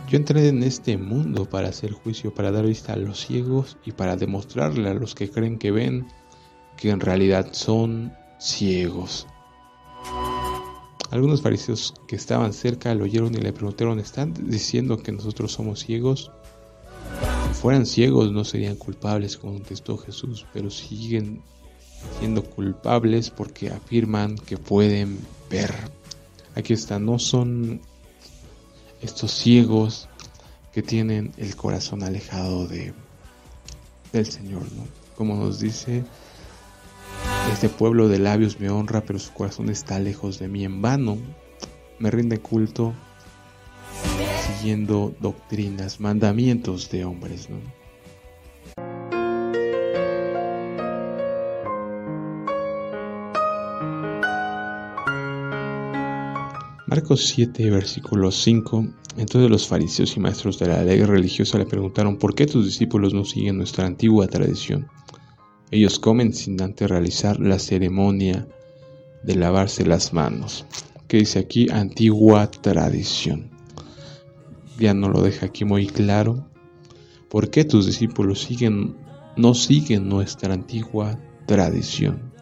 Yo 0.08 0.16
entré 0.16 0.48
en 0.48 0.62
este 0.62 0.96
mundo 0.96 1.44
para 1.44 1.68
hacer 1.68 1.92
juicio, 1.92 2.32
para 2.32 2.50
dar 2.50 2.64
vista 2.64 2.94
a 2.94 2.96
los 2.96 3.20
ciegos 3.26 3.76
y 3.84 3.92
para 3.92 4.16
demostrarle 4.16 4.88
a 4.88 4.94
los 4.94 5.14
que 5.14 5.30
creen 5.30 5.58
que 5.58 5.70
ven 5.70 6.06
que 6.78 6.88
en 6.88 7.00
realidad 7.00 7.48
son 7.52 8.14
ciegos. 8.38 9.26
Algunos 11.10 11.42
fariseos 11.42 11.94
que 12.06 12.16
estaban 12.16 12.52
cerca 12.54 12.94
lo 12.94 13.04
oyeron 13.04 13.34
y 13.34 13.38
le 13.38 13.52
preguntaron, 13.52 13.98
¿están 13.98 14.32
diciendo 14.32 15.02
que 15.02 15.12
nosotros 15.12 15.52
somos 15.52 15.80
ciegos? 15.80 16.30
Fueran 17.60 17.87
ciegos 17.87 18.32
no 18.32 18.44
serían 18.44 18.76
culpables, 18.76 19.37
contestó 19.37 19.98
Jesús, 19.98 20.46
pero 20.52 20.70
siguen 20.70 21.42
siendo 22.18 22.44
culpables 22.44 23.30
porque 23.30 23.70
afirman 23.70 24.37
que 24.37 24.56
pueden 24.56 25.18
ver. 25.50 25.75
Aquí 26.54 26.72
está, 26.72 26.98
no 26.98 27.18
son 27.18 27.80
estos 29.00 29.32
ciegos 29.32 30.08
que 30.72 30.82
tienen 30.82 31.32
el 31.37 31.56
corazón 31.56 32.02
alejado 32.02 32.66
de 32.66 32.94
del 34.12 34.26
Señor, 34.26 34.62
¿no? 34.72 34.87
Como 35.16 35.37
nos 35.37 35.60
dice 35.60 36.04
este 37.52 37.68
pueblo 37.68 38.08
de 38.08 38.18
labios 38.18 38.60
me 38.60 38.70
honra, 38.70 39.02
pero 39.02 39.18
su 39.18 39.32
corazón 39.32 39.68
está 39.68 39.98
lejos 39.98 40.38
de 40.38 40.48
mí. 40.48 40.64
En 40.64 40.80
vano 40.82 41.18
me 41.98 42.10
rinde 42.10 42.38
culto 42.38 42.94
siguiendo 44.58 45.14
doctrinas, 45.20 46.00
mandamientos 46.00 46.90
de 46.90 47.04
hombres. 47.04 47.48
Marcos 56.86 57.26
7, 57.26 57.70
versículo 57.70 58.32
5. 58.32 58.86
Entonces 59.16 59.50
los 59.50 59.68
fariseos 59.68 60.16
y 60.16 60.20
maestros 60.20 60.58
de 60.58 60.66
la 60.66 60.82
ley 60.82 61.04
religiosa 61.04 61.58
le 61.58 61.66
preguntaron, 61.66 62.16
¿por 62.16 62.34
qué 62.34 62.46
tus 62.46 62.64
discípulos 62.64 63.14
no 63.14 63.24
siguen 63.24 63.58
nuestra 63.58 63.86
antigua 63.86 64.26
tradición? 64.26 64.88
Ellos 65.70 66.00
comen 66.00 66.32
sin 66.32 66.60
antes 66.60 66.88
realizar 66.88 67.38
la 67.38 67.58
ceremonia 67.60 68.48
de 69.22 69.36
lavarse 69.36 69.86
las 69.86 70.12
manos. 70.12 70.66
Que 71.06 71.18
dice 71.18 71.38
aquí 71.38 71.68
antigua 71.70 72.50
tradición. 72.50 73.57
Ya 74.78 74.94
no 74.94 75.08
lo 75.08 75.23
deja 75.23 75.47
aquí 75.47 75.64
muy 75.64 75.87
claro. 75.87 76.49
¿Por 77.28 77.50
qué 77.50 77.64
tus 77.64 77.87
discípulos 77.87 78.42
siguen, 78.42 78.97
no 79.37 79.54
siguen 79.54 80.08
nuestra 80.08 80.54
antigua 80.54 81.18
tradición? 81.47 82.32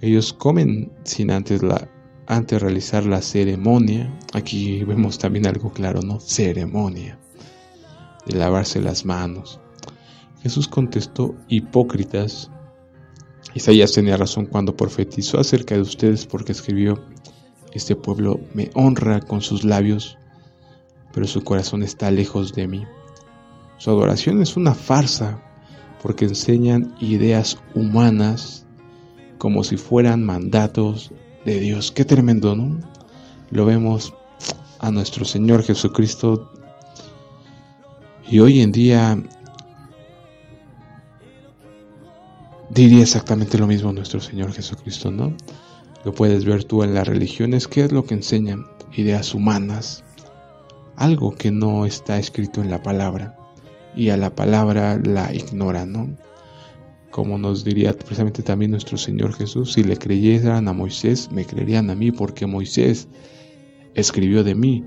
Ellos 0.00 0.32
comen 0.32 0.92
sin 1.04 1.30
antes, 1.30 1.62
la, 1.62 1.90
antes 2.26 2.62
realizar 2.62 3.04
la 3.04 3.20
ceremonia. 3.20 4.16
Aquí 4.32 4.82
vemos 4.84 5.18
también 5.18 5.46
algo 5.46 5.72
claro, 5.72 6.00
¿no? 6.00 6.20
Ceremonia 6.20 7.18
de 8.26 8.38
lavarse 8.38 8.80
las 8.80 9.04
manos. 9.04 9.60
Jesús 10.42 10.68
contestó, 10.68 11.34
hipócritas. 11.48 12.50
Isaías 13.54 13.92
tenía 13.92 14.16
razón 14.16 14.46
cuando 14.46 14.76
profetizó 14.76 15.38
acerca 15.38 15.74
de 15.74 15.82
ustedes 15.82 16.24
porque 16.24 16.52
escribió, 16.52 17.04
este 17.72 17.94
pueblo 17.94 18.40
me 18.54 18.70
honra 18.74 19.20
con 19.20 19.42
sus 19.42 19.64
labios, 19.64 20.18
pero 21.12 21.26
su 21.26 21.42
corazón 21.42 21.82
está 21.82 22.10
lejos 22.10 22.54
de 22.54 22.66
mí. 22.66 22.86
Su 23.78 23.90
adoración 23.90 24.42
es 24.42 24.56
una 24.56 24.74
farsa 24.74 25.42
porque 26.02 26.24
enseñan 26.24 26.94
ideas 27.00 27.58
humanas 27.74 28.66
como 29.38 29.64
si 29.64 29.76
fueran 29.76 30.24
mandatos 30.24 31.12
de 31.44 31.60
Dios. 31.60 31.92
Qué 31.92 32.04
tremendo, 32.04 32.54
¿no? 32.54 32.78
Lo 33.50 33.64
vemos 33.64 34.14
a 34.78 34.90
nuestro 34.90 35.24
Señor 35.24 35.62
Jesucristo 35.62 36.50
y 38.30 38.38
hoy 38.38 38.60
en 38.60 38.70
día 38.70 39.18
diría 42.70 43.02
exactamente 43.02 43.58
lo 43.58 43.66
mismo 43.66 43.92
nuestro 43.92 44.20
Señor 44.20 44.52
Jesucristo, 44.52 45.10
¿no? 45.10 45.34
Lo 46.04 46.14
puedes 46.14 46.44
ver 46.44 46.64
tú 46.64 46.82
en 46.82 46.94
las 46.94 47.06
religiones, 47.06 47.68
¿qué 47.68 47.84
es 47.84 47.92
lo 47.92 48.04
que 48.04 48.14
enseñan? 48.14 48.66
Ideas 48.92 49.34
humanas, 49.34 50.04
algo 51.00 51.34
que 51.34 51.50
no 51.50 51.86
está 51.86 52.18
escrito 52.18 52.60
en 52.60 52.68
la 52.68 52.82
palabra, 52.82 53.34
y 53.96 54.10
a 54.10 54.18
la 54.18 54.34
palabra 54.34 55.00
la 55.02 55.34
ignoran, 55.34 55.92
¿no? 55.92 56.16
Como 57.10 57.38
nos 57.38 57.64
diría 57.64 57.94
precisamente 57.94 58.42
también 58.42 58.70
nuestro 58.70 58.98
Señor 58.98 59.32
Jesús, 59.32 59.72
si 59.72 59.82
le 59.82 59.96
creyeran 59.96 60.68
a 60.68 60.74
Moisés, 60.74 61.32
me 61.32 61.46
creerían 61.46 61.88
a 61.88 61.94
mí, 61.94 62.12
porque 62.12 62.46
Moisés 62.46 63.08
escribió 63.94 64.44
de 64.44 64.54
mí, 64.54 64.84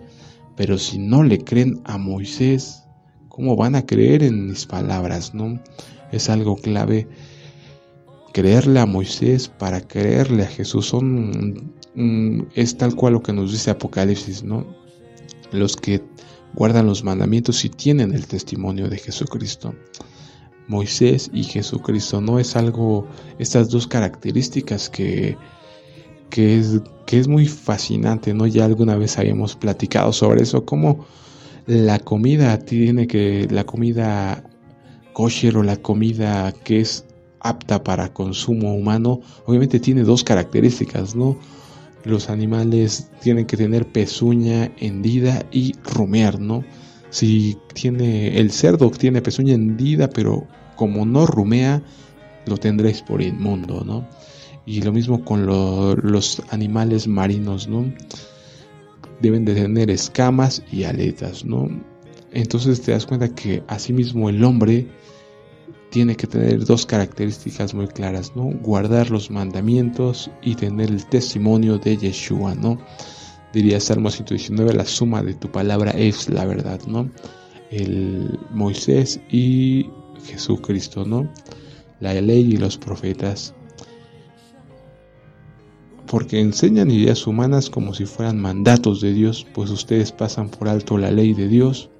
pero 0.55 0.77
si 0.77 0.99
no 0.99 1.23
le 1.23 1.39
creen 1.39 1.81
a 1.83 1.97
Moisés, 1.97 2.83
¿cómo 3.27 3.55
van 3.55 3.75
a 3.75 3.87
creer 3.87 4.21
en 4.21 4.49
mis 4.49 4.67
palabras, 4.67 5.33
no? 5.33 5.59
Es 6.11 6.29
algo 6.29 6.57
clave 6.57 7.07
creerle 8.33 8.79
a 8.79 8.85
Moisés, 8.85 9.47
para 9.47 9.81
creerle 9.81 10.43
a 10.43 10.47
Jesús. 10.47 10.85
Son, 10.85 11.73
mm, 11.95 12.49
es 12.53 12.77
tal 12.77 12.95
cual 12.95 13.13
lo 13.13 13.23
que 13.23 13.33
nos 13.33 13.51
dice 13.51 13.71
Apocalipsis, 13.71 14.43
¿no? 14.43 14.82
Los 15.53 15.75
que 15.75 16.03
guardan 16.53 16.85
los 16.85 17.03
mandamientos 17.03 17.65
y 17.65 17.69
tienen 17.69 18.13
el 18.13 18.27
testimonio 18.27 18.89
de 18.89 18.97
Jesucristo. 18.97 19.73
Moisés 20.67 21.29
y 21.33 21.43
Jesucristo 21.43 22.21
no 22.21 22.39
es 22.39 22.55
algo, 22.55 23.07
estas 23.37 23.69
dos 23.69 23.87
características 23.87 24.89
que, 24.89 25.37
que, 26.29 26.57
es, 26.57 26.81
que 27.05 27.19
es 27.19 27.27
muy 27.27 27.47
fascinante, 27.47 28.33
¿no? 28.33 28.47
Ya 28.47 28.65
alguna 28.65 28.95
vez 28.95 29.17
habíamos 29.17 29.55
platicado 29.55 30.13
sobre 30.13 30.43
eso, 30.43 30.65
cómo 30.65 31.05
la 31.65 31.99
comida 31.99 32.59
tiene 32.59 33.07
que, 33.07 33.47
la 33.49 33.65
comida 33.65 34.43
kosher 35.13 35.57
o 35.57 35.63
la 35.63 35.77
comida 35.77 36.51
que 36.51 36.79
es 36.81 37.05
apta 37.39 37.83
para 37.83 38.13
consumo 38.13 38.73
humano, 38.73 39.21
obviamente 39.45 39.79
tiene 39.79 40.03
dos 40.03 40.23
características, 40.23 41.15
¿no? 41.15 41.37
Los 42.05 42.29
animales 42.29 43.09
tienen 43.21 43.45
que 43.45 43.57
tener 43.57 43.87
pezuña 43.87 44.71
hendida 44.77 45.45
y 45.51 45.73
rumear, 45.83 46.39
¿no? 46.39 46.63
Si 47.09 47.57
tiene 47.73 48.39
el 48.39 48.51
cerdo 48.51 48.89
tiene 48.91 49.21
pezuña 49.21 49.53
hendida, 49.53 50.09
pero 50.09 50.47
como 50.75 51.05
no 51.05 51.25
rumea, 51.25 51.81
lo 52.45 52.57
tendréis 52.57 53.01
por 53.01 53.21
inmundo, 53.21 53.83
¿no? 53.85 54.07
Y 54.65 54.81
lo 54.81 54.91
mismo 54.91 55.23
con 55.23 55.45
los 55.45 56.41
animales 56.49 57.07
marinos, 57.07 57.67
¿no? 57.67 57.93
Deben 59.21 59.45
de 59.45 59.55
tener 59.55 59.89
escamas 59.91 60.63
y 60.71 60.83
aletas, 60.83 61.45
¿no? 61.45 61.69
Entonces 62.31 62.81
te 62.81 62.91
das 62.91 63.05
cuenta 63.05 63.33
que 63.33 63.63
asimismo 63.67 64.29
el 64.29 64.43
hombre 64.43 64.87
tiene 65.93 66.15
que 66.15 66.25
tener 66.25 66.65
dos 66.65 66.87
características 66.87 67.75
muy 67.75 67.87
claras, 67.87 68.35
¿no? 68.35 68.45
Guardar 68.45 69.11
los 69.11 69.29
mandamientos 69.29 70.31
y 70.41 70.55
tener 70.55 70.89
el 70.89 71.05
testimonio 71.05 71.77
de 71.77 71.95
Yeshua, 71.95 72.55
¿no? 72.55 72.79
Diría 73.53 73.79
Salmo 73.79 74.09
119, 74.09 74.73
la 74.73 74.85
suma 74.85 75.21
de 75.21 75.35
tu 75.35 75.51
palabra 75.51 75.91
es 75.91 76.29
la 76.29 76.45
verdad, 76.45 76.81
¿no? 76.87 77.11
El 77.69 78.39
Moisés 78.49 79.21
y 79.29 79.87
Jesucristo, 80.25 81.05
¿no? 81.05 81.31
La 81.99 82.19
ley 82.19 82.53
y 82.53 82.57
los 82.57 82.75
profetas. 82.75 83.53
Porque 86.07 86.39
enseñan 86.39 86.89
ideas 86.89 87.27
humanas 87.27 87.69
como 87.69 87.93
si 87.93 88.05
fueran 88.05 88.41
mandatos 88.41 88.99
de 88.99 89.13
Dios, 89.13 89.45
pues 89.53 89.69
ustedes 89.69 90.11
pasan 90.11 90.49
por 90.49 90.69
alto 90.69 90.97
la 90.97 91.11
ley 91.11 91.35
de 91.35 91.47
Dios 91.47 91.91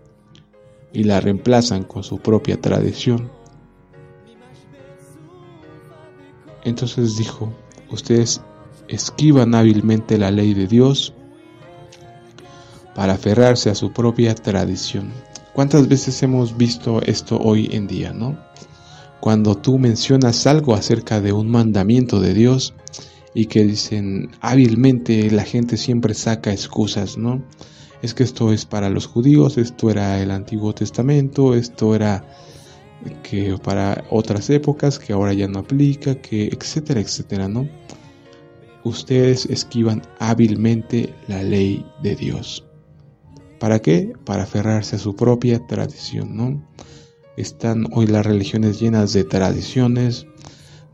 y 0.93 1.03
la 1.03 1.21
reemplazan 1.21 1.83
con 1.83 2.01
su 2.01 2.17
propia 2.17 2.59
tradición 2.59 3.42
Entonces 6.63 7.17
dijo, 7.17 7.51
ustedes 7.89 8.41
esquivan 8.87 9.55
hábilmente 9.55 10.17
la 10.17 10.31
ley 10.31 10.53
de 10.53 10.67
Dios 10.67 11.13
para 12.95 13.13
aferrarse 13.13 13.69
a 13.69 13.75
su 13.75 13.91
propia 13.91 14.35
tradición. 14.35 15.11
¿Cuántas 15.53 15.87
veces 15.87 16.21
hemos 16.23 16.57
visto 16.57 17.01
esto 17.01 17.39
hoy 17.39 17.69
en 17.71 17.87
día, 17.87 18.13
no? 18.13 18.37
Cuando 19.19 19.55
tú 19.55 19.79
mencionas 19.79 20.47
algo 20.47 20.73
acerca 20.73 21.21
de 21.21 21.31
un 21.31 21.49
mandamiento 21.49 22.19
de 22.19 22.33
Dios 22.33 22.73
y 23.33 23.45
que 23.45 23.63
dicen 23.63 24.31
hábilmente 24.41 25.29
la 25.31 25.43
gente 25.43 25.77
siempre 25.77 26.13
saca 26.13 26.51
excusas, 26.51 27.17
¿no? 27.17 27.43
Es 28.01 28.13
que 28.13 28.23
esto 28.23 28.51
es 28.51 28.65
para 28.65 28.89
los 28.89 29.07
judíos, 29.07 29.57
esto 29.57 29.89
era 29.89 30.21
el 30.21 30.31
Antiguo 30.31 30.73
Testamento, 30.73 31.55
esto 31.55 31.95
era 31.95 32.25
que 33.23 33.57
para 33.63 34.05
otras 34.09 34.49
épocas 34.49 34.99
que 34.99 35.13
ahora 35.13 35.33
ya 35.33 35.47
no 35.47 35.59
aplica, 35.59 36.15
que 36.15 36.47
etcétera, 36.47 36.99
etcétera, 37.01 37.47
¿no? 37.47 37.67
Ustedes 38.83 39.45
esquivan 39.45 40.01
hábilmente 40.19 41.13
la 41.27 41.41
ley 41.41 41.85
de 42.01 42.15
Dios. 42.15 42.65
¿Para 43.59 43.79
qué? 43.79 44.13
Para 44.25 44.43
aferrarse 44.43 44.97
a 44.97 44.99
su 44.99 45.15
propia 45.15 45.65
tradición, 45.67 46.35
¿no? 46.35 46.67
Están 47.37 47.87
hoy 47.93 48.07
las 48.07 48.25
religiones 48.25 48.79
llenas 48.79 49.13
de 49.13 49.23
tradiciones, 49.23 50.27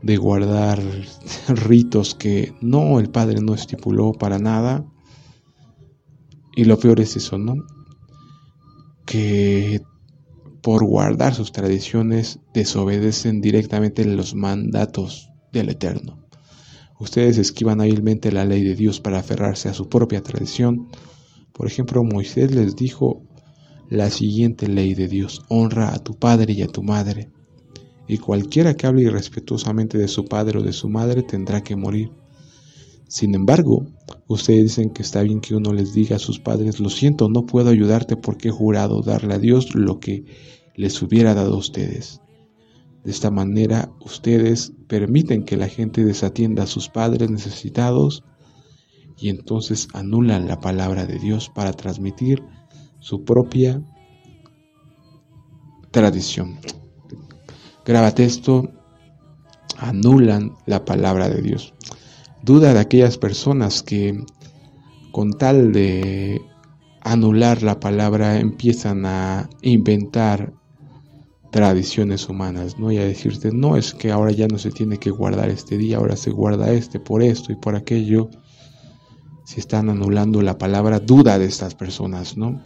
de 0.02 0.16
guardar 0.16 0.80
ritos 1.48 2.14
que 2.14 2.54
no, 2.60 3.00
el 3.00 3.10
Padre 3.10 3.40
no 3.40 3.54
estipuló 3.54 4.12
para 4.12 4.38
nada. 4.38 4.84
Y 6.54 6.64
lo 6.64 6.78
peor 6.78 7.00
es 7.00 7.16
eso, 7.16 7.38
¿no? 7.38 7.54
Que 9.04 9.82
por 10.62 10.84
guardar 10.84 11.34
sus 11.34 11.52
tradiciones, 11.52 12.40
desobedecen 12.52 13.40
directamente 13.40 14.04
los 14.04 14.34
mandatos 14.34 15.30
del 15.52 15.70
Eterno. 15.70 16.18
Ustedes 16.98 17.38
esquivan 17.38 17.80
hábilmente 17.80 18.30
la 18.30 18.44
ley 18.44 18.62
de 18.62 18.74
Dios 18.74 19.00
para 19.00 19.20
aferrarse 19.20 19.68
a 19.68 19.74
su 19.74 19.88
propia 19.88 20.22
tradición. 20.22 20.88
Por 21.52 21.66
ejemplo, 21.66 22.04
Moisés 22.04 22.54
les 22.54 22.76
dijo 22.76 23.22
la 23.88 24.10
siguiente 24.10 24.68
ley 24.68 24.94
de 24.94 25.08
Dios, 25.08 25.42
honra 25.48 25.94
a 25.94 25.98
tu 25.98 26.14
padre 26.14 26.52
y 26.52 26.62
a 26.62 26.68
tu 26.68 26.82
madre. 26.82 27.30
Y 28.06 28.18
cualquiera 28.18 28.74
que 28.74 28.86
hable 28.86 29.02
irrespetuosamente 29.02 29.96
de 29.96 30.08
su 30.08 30.26
padre 30.26 30.58
o 30.58 30.62
de 30.62 30.72
su 30.72 30.88
madre 30.88 31.22
tendrá 31.22 31.62
que 31.62 31.74
morir. 31.74 32.10
Sin 33.08 33.34
embargo, 33.34 33.86
ustedes 34.34 34.62
dicen 34.62 34.90
que 34.90 35.02
está 35.02 35.22
bien 35.22 35.40
que 35.40 35.56
uno 35.56 35.72
les 35.72 35.92
diga 35.92 36.16
a 36.16 36.20
sus 36.20 36.38
padres, 36.38 36.78
lo 36.78 36.88
siento, 36.88 37.28
no 37.28 37.46
puedo 37.46 37.70
ayudarte 37.70 38.16
porque 38.16 38.48
he 38.48 38.52
jurado 38.52 39.02
darle 39.02 39.34
a 39.34 39.38
Dios 39.38 39.74
lo 39.74 39.98
que 39.98 40.24
les 40.76 41.02
hubiera 41.02 41.34
dado 41.34 41.54
a 41.54 41.58
ustedes. 41.58 42.20
De 43.02 43.10
esta 43.10 43.32
manera, 43.32 43.90
ustedes 44.00 44.72
permiten 44.86 45.44
que 45.44 45.56
la 45.56 45.66
gente 45.66 46.04
desatienda 46.04 46.62
a 46.62 46.68
sus 46.68 46.88
padres 46.88 47.28
necesitados 47.28 48.22
y 49.18 49.30
entonces 49.30 49.88
anulan 49.94 50.46
la 50.46 50.60
palabra 50.60 51.06
de 51.06 51.18
Dios 51.18 51.50
para 51.52 51.72
transmitir 51.72 52.44
su 53.00 53.24
propia 53.24 53.82
tradición. 55.90 56.60
Grábate 57.84 58.24
esto, 58.24 58.70
anulan 59.76 60.54
la 60.66 60.84
palabra 60.84 61.28
de 61.28 61.42
Dios 61.42 61.74
duda 62.42 62.74
de 62.74 62.80
aquellas 62.80 63.18
personas 63.18 63.82
que 63.82 64.24
con 65.12 65.32
tal 65.32 65.72
de 65.72 66.40
anular 67.00 67.62
la 67.62 67.80
palabra 67.80 68.38
empiezan 68.38 69.06
a 69.06 69.48
inventar 69.62 70.52
tradiciones 71.50 72.28
humanas, 72.28 72.78
¿no? 72.78 72.92
Y 72.92 72.98
a 72.98 73.04
decirte, 73.04 73.50
no, 73.52 73.76
es 73.76 73.94
que 73.94 74.12
ahora 74.12 74.30
ya 74.30 74.46
no 74.46 74.58
se 74.58 74.70
tiene 74.70 74.98
que 74.98 75.10
guardar 75.10 75.50
este 75.50 75.76
día, 75.76 75.96
ahora 75.96 76.16
se 76.16 76.30
guarda 76.30 76.72
este 76.72 77.00
por 77.00 77.22
esto 77.22 77.52
y 77.52 77.56
por 77.56 77.74
aquello. 77.74 78.30
Si 79.44 79.58
están 79.58 79.90
anulando 79.90 80.42
la 80.42 80.58
palabra, 80.58 81.00
duda 81.00 81.38
de 81.38 81.46
estas 81.46 81.74
personas, 81.74 82.36
¿no? 82.36 82.62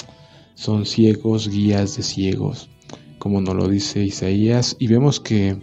Son 0.55 0.85
ciegos, 0.85 1.49
guías 1.49 1.97
de 1.97 2.03
ciegos, 2.03 2.69
como 3.19 3.41
nos 3.41 3.55
lo 3.55 3.69
dice 3.69 4.05
Isaías, 4.05 4.77
y 4.79 4.89
vemos 4.89 5.19
que 5.19 5.59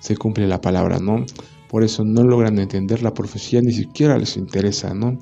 se 0.00 0.16
cumple 0.16 0.48
la 0.48 0.62
palabra, 0.62 0.98
¿no? 0.98 1.26
Por 1.72 1.84
eso 1.84 2.04
no 2.04 2.22
logran 2.22 2.58
entender 2.58 3.02
la 3.02 3.14
profecía, 3.14 3.62
ni 3.62 3.72
siquiera 3.72 4.18
les 4.18 4.36
interesa, 4.36 4.92
¿no? 4.92 5.18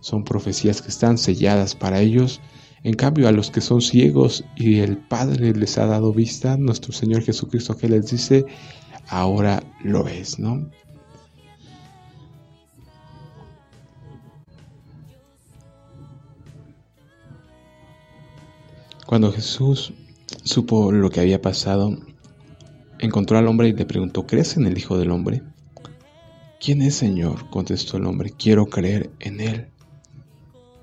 Son 0.00 0.22
profecías 0.22 0.82
que 0.82 0.88
están 0.88 1.16
selladas 1.16 1.74
para 1.74 2.02
ellos. 2.02 2.42
En 2.82 2.92
cambio, 2.92 3.26
a 3.26 3.32
los 3.32 3.50
que 3.50 3.62
son 3.62 3.80
ciegos 3.80 4.44
y 4.54 4.80
el 4.80 4.98
Padre 4.98 5.54
les 5.54 5.78
ha 5.78 5.86
dado 5.86 6.12
vista, 6.12 6.58
nuestro 6.58 6.92
Señor 6.92 7.22
Jesucristo 7.22 7.78
que 7.78 7.88
les 7.88 8.10
dice, 8.10 8.44
ahora 9.08 9.62
lo 9.82 10.04
ves, 10.04 10.38
¿no? 10.38 10.68
Cuando 19.06 19.32
Jesús 19.32 19.94
supo 20.42 20.92
lo 20.92 21.08
que 21.08 21.20
había 21.20 21.40
pasado, 21.40 21.96
encontró 22.98 23.38
al 23.38 23.46
hombre 23.46 23.68
y 23.68 23.72
le 23.72 23.86
preguntó, 23.86 24.26
¿crees 24.26 24.58
en 24.58 24.66
el 24.66 24.76
Hijo 24.76 24.98
del 24.98 25.10
Hombre? 25.10 25.53
¿Quién 26.64 26.80
es 26.80 26.94
Señor? 26.94 27.50
contestó 27.50 27.98
el 27.98 28.06
hombre, 28.06 28.30
quiero 28.30 28.64
creer 28.70 29.10
en 29.20 29.38
Él. 29.38 29.66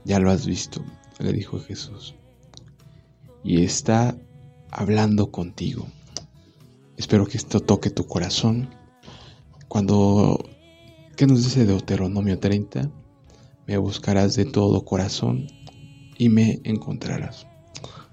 Ya 0.05 0.19
lo 0.19 0.29
has 0.29 0.45
visto, 0.45 0.85
le 1.17 1.33
dijo 1.33 1.59
Jesús, 1.59 2.13
y 3.43 3.63
está 3.63 4.15
hablando 4.69 5.31
contigo. 5.31 5.87
Espero 6.97 7.25
que 7.25 7.37
esto 7.37 7.61
toque 7.61 7.89
tu 7.89 8.05
corazón. 8.05 8.69
Cuando, 9.67 10.47
¿qué 11.15 11.25
nos 11.25 11.43
dice 11.43 11.65
Deuteronomio 11.65 12.37
30? 12.37 12.91
Me 13.65 13.77
buscarás 13.77 14.35
de 14.35 14.45
todo 14.45 14.85
corazón 14.85 15.47
y 16.15 16.29
me 16.29 16.61
encontrarás. 16.63 17.47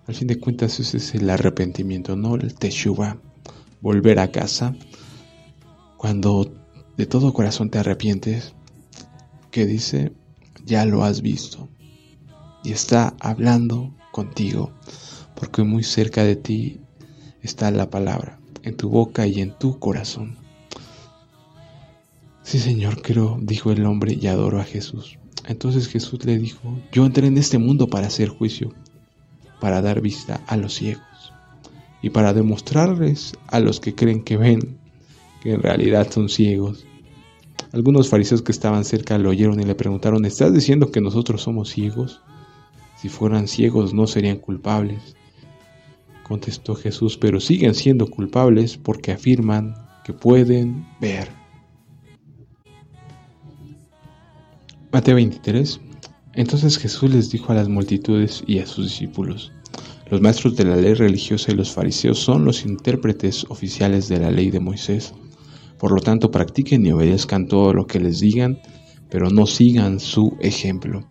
Al 0.06 0.14
fin 0.14 0.28
de 0.28 0.40
cuentas 0.40 0.80
ese 0.80 0.96
es 0.96 1.14
el 1.14 1.28
arrepentimiento, 1.28 2.16
¿no? 2.16 2.36
El 2.36 2.54
teshuva, 2.54 3.20
volver 3.82 4.20
a 4.20 4.32
casa. 4.32 4.74
Cuando 5.98 6.57
de 6.98 7.06
todo 7.06 7.32
corazón 7.32 7.70
te 7.70 7.78
arrepientes, 7.78 8.54
que 9.52 9.66
dice, 9.66 10.12
ya 10.66 10.84
lo 10.84 11.04
has 11.04 11.22
visto 11.22 11.68
y 12.64 12.72
está 12.72 13.14
hablando 13.20 13.94
contigo, 14.10 14.72
porque 15.36 15.62
muy 15.62 15.84
cerca 15.84 16.24
de 16.24 16.34
ti 16.34 16.80
está 17.40 17.70
la 17.70 17.88
palabra, 17.88 18.40
en 18.64 18.76
tu 18.76 18.90
boca 18.90 19.28
y 19.28 19.40
en 19.40 19.56
tu 19.56 19.78
corazón. 19.78 20.36
Sí, 22.42 22.58
Señor, 22.58 23.00
creo, 23.00 23.38
dijo 23.40 23.70
el 23.70 23.86
hombre 23.86 24.18
y 24.20 24.26
adoró 24.26 24.60
a 24.60 24.64
Jesús. 24.64 25.18
Entonces 25.46 25.86
Jesús 25.86 26.24
le 26.24 26.36
dijo, 26.36 26.80
yo 26.90 27.06
entré 27.06 27.28
en 27.28 27.38
este 27.38 27.58
mundo 27.58 27.86
para 27.86 28.08
hacer 28.08 28.28
juicio, 28.28 28.74
para 29.60 29.80
dar 29.82 30.00
vista 30.00 30.40
a 30.48 30.56
los 30.56 30.74
ciegos 30.74 31.04
y 32.02 32.10
para 32.10 32.32
demostrarles 32.32 33.34
a 33.46 33.60
los 33.60 33.78
que 33.78 33.94
creen 33.94 34.24
que 34.24 34.36
ven 34.36 34.78
que 35.40 35.52
en 35.52 35.62
realidad 35.62 36.10
son 36.10 36.28
ciegos. 36.28 36.87
Algunos 37.72 38.08
fariseos 38.08 38.42
que 38.42 38.52
estaban 38.52 38.84
cerca 38.84 39.18
lo 39.18 39.30
oyeron 39.30 39.60
y 39.60 39.64
le 39.64 39.74
preguntaron, 39.74 40.24
¿estás 40.24 40.54
diciendo 40.54 40.90
que 40.90 41.02
nosotros 41.02 41.42
somos 41.42 41.68
ciegos? 41.68 42.22
Si 42.96 43.08
fueran 43.08 43.46
ciegos 43.46 43.92
no 43.92 44.06
serían 44.06 44.38
culpables. 44.38 45.16
Contestó 46.22 46.74
Jesús, 46.74 47.18
pero 47.18 47.40
siguen 47.40 47.74
siendo 47.74 48.06
culpables 48.06 48.76
porque 48.76 49.12
afirman 49.12 49.74
que 50.04 50.12
pueden 50.14 50.86
ver. 51.00 51.28
Mateo 54.90 55.16
23. 55.16 55.80
Entonces 56.32 56.78
Jesús 56.78 57.12
les 57.12 57.30
dijo 57.30 57.52
a 57.52 57.56
las 57.56 57.68
multitudes 57.68 58.42
y 58.46 58.60
a 58.60 58.66
sus 58.66 58.86
discípulos, 58.86 59.52
los 60.10 60.22
maestros 60.22 60.56
de 60.56 60.64
la 60.64 60.76
ley 60.76 60.94
religiosa 60.94 61.52
y 61.52 61.54
los 61.54 61.70
fariseos 61.70 62.18
son 62.18 62.46
los 62.46 62.64
intérpretes 62.64 63.44
oficiales 63.50 64.08
de 64.08 64.20
la 64.20 64.30
ley 64.30 64.50
de 64.50 64.60
Moisés. 64.60 65.12
Por 65.78 65.92
lo 65.92 66.00
tanto, 66.00 66.30
practiquen 66.30 66.84
y 66.84 66.92
obedezcan 66.92 67.46
todo 67.46 67.72
lo 67.72 67.86
que 67.86 68.00
les 68.00 68.20
digan, 68.20 68.58
pero 69.10 69.30
no 69.30 69.46
sigan 69.46 70.00
su 70.00 70.36
ejemplo, 70.40 71.06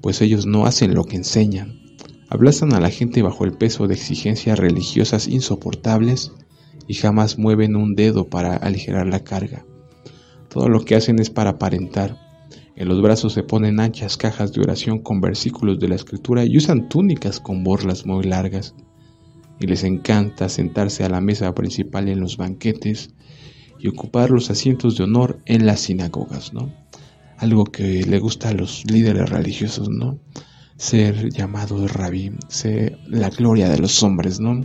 pues 0.00 0.20
ellos 0.20 0.46
no 0.46 0.66
hacen 0.66 0.94
lo 0.94 1.04
que 1.04 1.16
enseñan. 1.16 1.80
Abrazan 2.28 2.72
a 2.72 2.80
la 2.80 2.90
gente 2.90 3.22
bajo 3.22 3.44
el 3.44 3.52
peso 3.52 3.86
de 3.86 3.94
exigencias 3.94 4.58
religiosas 4.58 5.28
insoportables 5.28 6.32
y 6.88 6.94
jamás 6.94 7.38
mueven 7.38 7.76
un 7.76 7.94
dedo 7.94 8.28
para 8.28 8.56
aligerar 8.56 9.06
la 9.06 9.22
carga. 9.22 9.64
Todo 10.48 10.68
lo 10.68 10.84
que 10.84 10.96
hacen 10.96 11.18
es 11.18 11.30
para 11.30 11.50
aparentar, 11.50 12.18
en 12.74 12.88
los 12.88 13.02
brazos 13.02 13.34
se 13.34 13.42
ponen 13.42 13.80
anchas 13.80 14.16
cajas 14.16 14.52
de 14.52 14.62
oración 14.62 15.00
con 15.00 15.20
versículos 15.20 15.78
de 15.78 15.88
la 15.88 15.94
escritura 15.94 16.44
y 16.44 16.56
usan 16.56 16.88
túnicas 16.88 17.38
con 17.38 17.62
borlas 17.62 18.06
muy 18.06 18.24
largas. 18.24 18.74
Y 19.60 19.66
les 19.66 19.84
encanta 19.84 20.48
sentarse 20.48 21.04
a 21.04 21.10
la 21.10 21.20
mesa 21.20 21.54
principal 21.54 22.08
en 22.08 22.20
los 22.20 22.38
banquetes 22.38 23.10
y 23.82 23.88
ocupar 23.88 24.30
los 24.30 24.50
asientos 24.50 24.96
de 24.96 25.04
honor 25.04 25.40
en 25.46 25.66
las 25.66 25.80
sinagogas, 25.80 26.54
¿no? 26.54 26.72
Algo 27.36 27.64
que 27.64 28.04
le 28.04 28.18
gusta 28.20 28.50
a 28.50 28.54
los 28.54 28.84
líderes 28.90 29.28
religiosos, 29.28 29.88
¿no? 29.90 30.18
Ser 30.76 31.30
llamado 31.30 31.88
rabí, 31.88 32.30
ser 32.48 32.98
la 33.08 33.30
gloria 33.30 33.68
de 33.68 33.78
los 33.78 34.02
hombres, 34.02 34.40
¿no? 34.40 34.60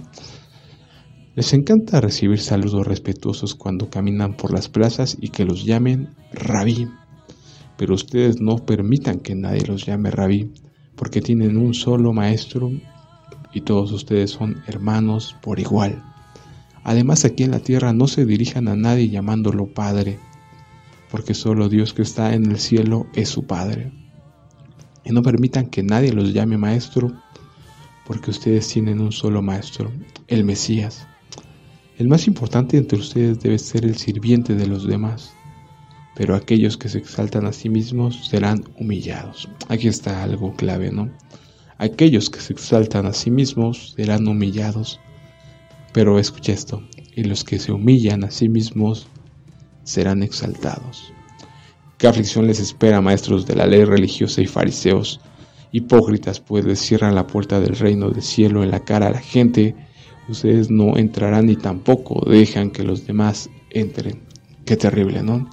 Les 1.35 1.53
encanta 1.53 2.01
recibir 2.01 2.39
saludos 2.39 2.85
respetuosos 2.85 3.55
cuando 3.55 3.89
caminan 3.89 4.37
por 4.37 4.53
las 4.53 4.69
plazas 4.69 5.17
y 5.19 5.29
que 5.29 5.45
los 5.45 5.65
llamen 5.65 6.15
rabí 6.31 6.87
pero 7.77 7.93
ustedes 7.93 8.41
no 8.41 8.57
permitan 8.57 9.19
que 9.19 9.35
nadie 9.35 9.65
los 9.65 9.85
llame 9.85 10.09
rabí, 10.09 10.51
porque 10.95 11.21
tienen 11.21 11.57
un 11.57 11.73
solo 11.73 12.11
maestro 12.11 12.71
y 13.53 13.61
todos 13.61 13.91
ustedes 13.91 14.31
son 14.31 14.63
hermanos 14.65 15.35
por 15.41 15.59
igual. 15.59 16.03
Además 16.87 17.23
aquí 17.23 17.43
en 17.43 17.51
la 17.51 17.59
tierra 17.59 17.93
no 17.93 18.07
se 18.07 18.25
dirijan 18.25 18.67
a 18.67 18.75
nadie 18.75 19.09
llamándolo 19.09 19.67
Padre, 19.67 20.17
porque 21.11 21.35
solo 21.35 21.69
Dios 21.69 21.93
que 21.93 22.01
está 22.01 22.33
en 22.33 22.47
el 22.47 22.57
cielo 22.57 23.05
es 23.13 23.29
su 23.29 23.45
Padre. 23.45 23.91
Y 25.03 25.11
no 25.11 25.21
permitan 25.21 25.67
que 25.67 25.83
nadie 25.83 26.11
los 26.11 26.33
llame 26.33 26.57
Maestro, 26.57 27.13
porque 28.07 28.31
ustedes 28.31 28.67
tienen 28.67 28.99
un 28.99 29.11
solo 29.11 29.43
Maestro, 29.43 29.91
el 30.27 30.43
Mesías. 30.43 31.05
El 31.99 32.07
más 32.07 32.25
importante 32.25 32.75
entre 32.77 32.97
ustedes 32.97 33.39
debe 33.39 33.59
ser 33.59 33.85
el 33.85 33.97
sirviente 33.97 34.55
de 34.55 34.65
los 34.65 34.87
demás 34.87 35.37
pero 36.17 36.35
aquellos 36.35 36.77
que 36.77 36.89
se 36.89 36.97
exaltan 36.97 37.45
a 37.45 37.53
sí 37.53 37.69
mismos 37.69 38.27
serán 38.27 38.63
humillados. 38.79 39.47
Aquí 39.67 39.87
está 39.87 40.23
algo 40.23 40.51
clave, 40.55 40.91
¿no? 40.91 41.11
Aquellos 41.77 42.31
que 42.31 42.39
se 42.39 42.53
exaltan 42.53 43.05
a 43.05 43.13
sí 43.13 43.29
mismos 43.29 43.93
serán 43.95 44.27
humillados. 44.27 44.99
Pero 45.93 46.19
escucha 46.19 46.51
esto, 46.51 46.83
y 47.15 47.23
los 47.23 47.43
que 47.43 47.59
se 47.59 47.71
humillan 47.71 48.23
a 48.23 48.31
sí 48.31 48.49
mismos 48.49 49.07
serán 49.83 50.23
exaltados. 50.23 51.13
¿Qué 51.97 52.07
aflicción 52.07 52.47
les 52.47 52.59
espera, 52.59 53.01
maestros 53.01 53.45
de 53.45 53.55
la 53.55 53.65
ley 53.65 53.83
religiosa 53.83 54.41
y 54.41 54.45
fariseos? 54.45 55.19
Hipócritas, 55.71 56.39
pues 56.39 56.65
les 56.65 56.79
cierran 56.79 57.15
la 57.15 57.27
puerta 57.27 57.59
del 57.59 57.75
reino 57.75 58.09
del 58.09 58.21
cielo 58.21 58.63
en 58.63 58.71
la 58.71 58.83
cara 58.83 59.07
a 59.07 59.11
la 59.11 59.19
gente. 59.19 59.75
Ustedes 60.29 60.69
no 60.69 60.97
entrarán 60.97 61.47
ni 61.47 61.55
tampoco 61.55 62.29
dejan 62.29 62.71
que 62.71 62.83
los 62.83 63.07
demás 63.07 63.49
entren. 63.71 64.21
Qué 64.65 64.77
terrible, 64.77 65.23
¿no? 65.23 65.49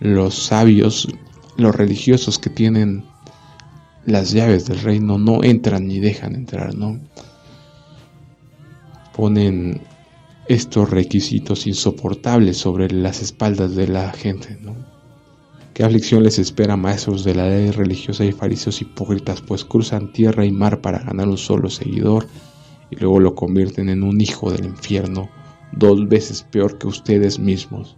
los 0.00 0.34
sabios, 0.34 1.08
los 1.56 1.74
religiosos 1.74 2.38
que 2.38 2.50
tienen 2.50 3.04
las 4.06 4.32
llaves 4.32 4.66
del 4.66 4.80
reino 4.80 5.18
no 5.18 5.42
entran 5.42 5.86
ni 5.86 5.98
dejan 5.98 6.34
entrar, 6.34 6.74
¿no? 6.74 7.00
Ponen 9.18 9.80
estos 10.46 10.90
requisitos 10.90 11.66
insoportables 11.66 12.56
sobre 12.56 12.88
las 12.92 13.20
espaldas 13.20 13.74
de 13.74 13.88
la 13.88 14.12
gente, 14.12 14.56
¿no? 14.62 14.76
¿Qué 15.74 15.82
aflicción 15.82 16.22
les 16.22 16.38
espera, 16.38 16.76
maestros 16.76 17.24
de 17.24 17.34
la 17.34 17.48
ley 17.48 17.72
religiosa 17.72 18.24
y 18.24 18.30
fariseos 18.30 18.80
hipócritas, 18.80 19.42
pues 19.42 19.64
cruzan 19.64 20.12
tierra 20.12 20.46
y 20.46 20.52
mar 20.52 20.80
para 20.80 21.00
ganar 21.00 21.26
un 21.26 21.36
solo 21.36 21.68
seguidor 21.68 22.28
y 22.92 22.96
luego 22.96 23.18
lo 23.18 23.34
convierten 23.34 23.88
en 23.88 24.04
un 24.04 24.20
hijo 24.20 24.52
del 24.52 24.66
infierno, 24.66 25.28
dos 25.72 26.08
veces 26.08 26.44
peor 26.44 26.78
que 26.78 26.86
ustedes 26.86 27.40
mismos? 27.40 27.96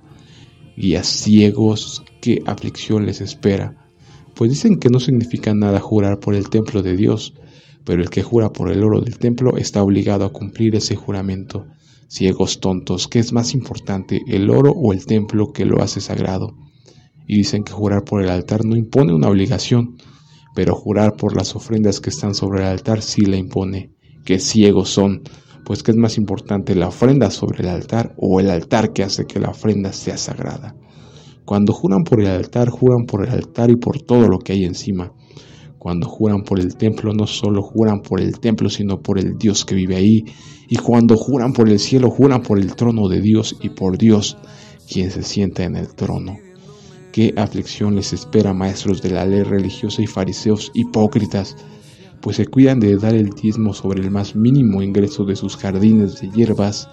guías 0.80 1.06
ciegos, 1.06 2.02
qué 2.22 2.42
aflicción 2.46 3.04
les 3.04 3.20
espera. 3.20 3.76
Pues 4.35 4.50
dicen 4.50 4.78
que 4.78 4.88
no 4.88 4.98
significa 4.98 5.54
nada 5.54 5.78
jurar 5.80 6.18
por 6.18 6.35
el 6.35 6.48
templo 6.48 6.80
de 6.83 6.96
Dios, 6.96 7.35
pero 7.85 8.03
el 8.03 8.11
que 8.11 8.23
jura 8.23 8.51
por 8.51 8.71
el 8.71 8.83
oro 8.85 9.01
del 9.01 9.19
templo 9.19 9.57
está 9.57 9.83
obligado 9.83 10.25
a 10.25 10.33
cumplir 10.33 10.75
ese 10.77 10.97
juramento. 10.97 11.66
Ciegos 12.09 12.61
tontos, 12.61 13.09
¿qué 13.09 13.19
es 13.19 13.33
más 13.33 13.55
importante, 13.55 14.21
el 14.27 14.51
oro 14.51 14.73
o 14.73 14.93
el 14.93 15.07
templo 15.07 15.53
que 15.53 15.64
lo 15.64 15.83
hace 15.83 16.01
sagrado? 16.01 16.57
Y 17.27 17.37
dicen 17.37 17.62
que 17.62 17.73
jurar 17.73 18.05
por 18.05 18.23
el 18.23 18.31
altar 18.31 18.64
no 18.64 18.77
impone 18.77 19.14
una 19.14 19.29
obligación, 19.29 19.97
pero 20.55 20.75
jurar 20.75 21.16
por 21.16 21.37
las 21.37 21.55
ofrendas 21.55 22.01
que 22.01 22.11
están 22.11 22.35
sobre 22.35 22.62
el 22.62 22.66
altar 22.66 23.03
sí 23.03 23.23
la 23.23 23.37
impone. 23.37 23.93
Qué 24.25 24.38
ciegos 24.38 24.90
son, 24.90 25.23
pues 25.64 25.83
¿qué 25.83 25.93
es 25.93 25.97
más 25.97 26.19
importante, 26.19 26.75
la 26.75 26.88
ofrenda 26.88 27.31
sobre 27.31 27.62
el 27.62 27.69
altar 27.69 28.14
o 28.16 28.40
el 28.40 28.51
altar 28.51 28.93
que 28.93 29.05
hace 29.05 29.27
que 29.27 29.38
la 29.38 29.51
ofrenda 29.51 29.93
sea 29.93 30.16
sagrada? 30.16 30.75
Cuando 31.45 31.73
juran 31.73 32.05
por 32.05 32.21
el 32.21 32.29
altar, 32.29 32.69
juran 32.71 33.07
por 33.07 33.27
el 33.27 33.33
altar 33.33 33.71
y 33.71 33.77
por 33.77 34.01
todo 34.03 34.29
lo 34.29 34.38
que 34.38 34.53
hay 34.53 34.64
encima. 34.64 35.12
Cuando 35.81 36.09
juran 36.09 36.45
por 36.45 36.61
el 36.61 36.77
templo, 36.77 37.12
no 37.12 37.27
solo 37.27 37.62
juran 37.62 38.03
por 38.03 38.21
el 38.21 38.38
templo, 38.38 38.71
sino 38.71 39.01
por 39.01 39.19
el 39.19 39.37
Dios 39.37 39.64
que 39.64 39.75
vive 39.75 39.97
ahí. 39.97 40.25
Y 40.69 40.77
cuando 40.77 41.16
juran 41.16 41.53
por 41.53 41.69
el 41.69 41.81
cielo, 41.81 42.09
juran 42.09 42.43
por 42.43 42.61
el 42.61 42.77
trono 42.77 43.09
de 43.09 43.21
Dios 43.21 43.57
y 43.61 43.71
por 43.71 43.99
Dios, 43.99 44.37
quien 44.88 45.11
se 45.11 45.25
sienta 45.25 45.64
en 45.64 45.75
el 45.75 45.93
trono. 45.95 46.38
¿Qué 47.11 47.35
aflicción 47.37 47.97
les 47.97 48.12
espera, 48.12 48.55
maestros 48.55 49.03
de 49.03 49.11
la 49.11 49.27
ley 49.27 49.43
religiosa 49.43 50.03
y 50.03 50.07
fariseos 50.07 50.71
hipócritas? 50.75 51.57
pues 52.21 52.37
se 52.37 52.47
cuidan 52.47 52.81
de 52.81 52.97
dar 52.97 53.14
el 53.14 53.31
diezmo 53.31 53.73
sobre 53.73 54.03
el 54.03 54.11
más 54.11 54.37
mínimo 54.37 54.83
ingreso 54.83 55.25
de 55.25 55.37
sus 55.37 55.57
jardines 55.57 56.21
de 56.21 56.31
hierbas, 56.31 56.88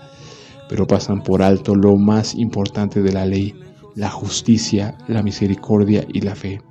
pero 0.69 0.88
pasan 0.88 1.21
por 1.21 1.41
alto 1.41 1.76
lo 1.76 1.97
más 1.97 2.36
importante 2.36 3.02
de 3.02 3.12
la 3.12 3.26
ley, 3.26 3.54
la 3.95 4.10
justicia, 4.10 4.97
la 5.08 5.23
misericordia 5.23 6.06
y 6.13 6.21
la 6.21 6.36
fe. 6.36 6.62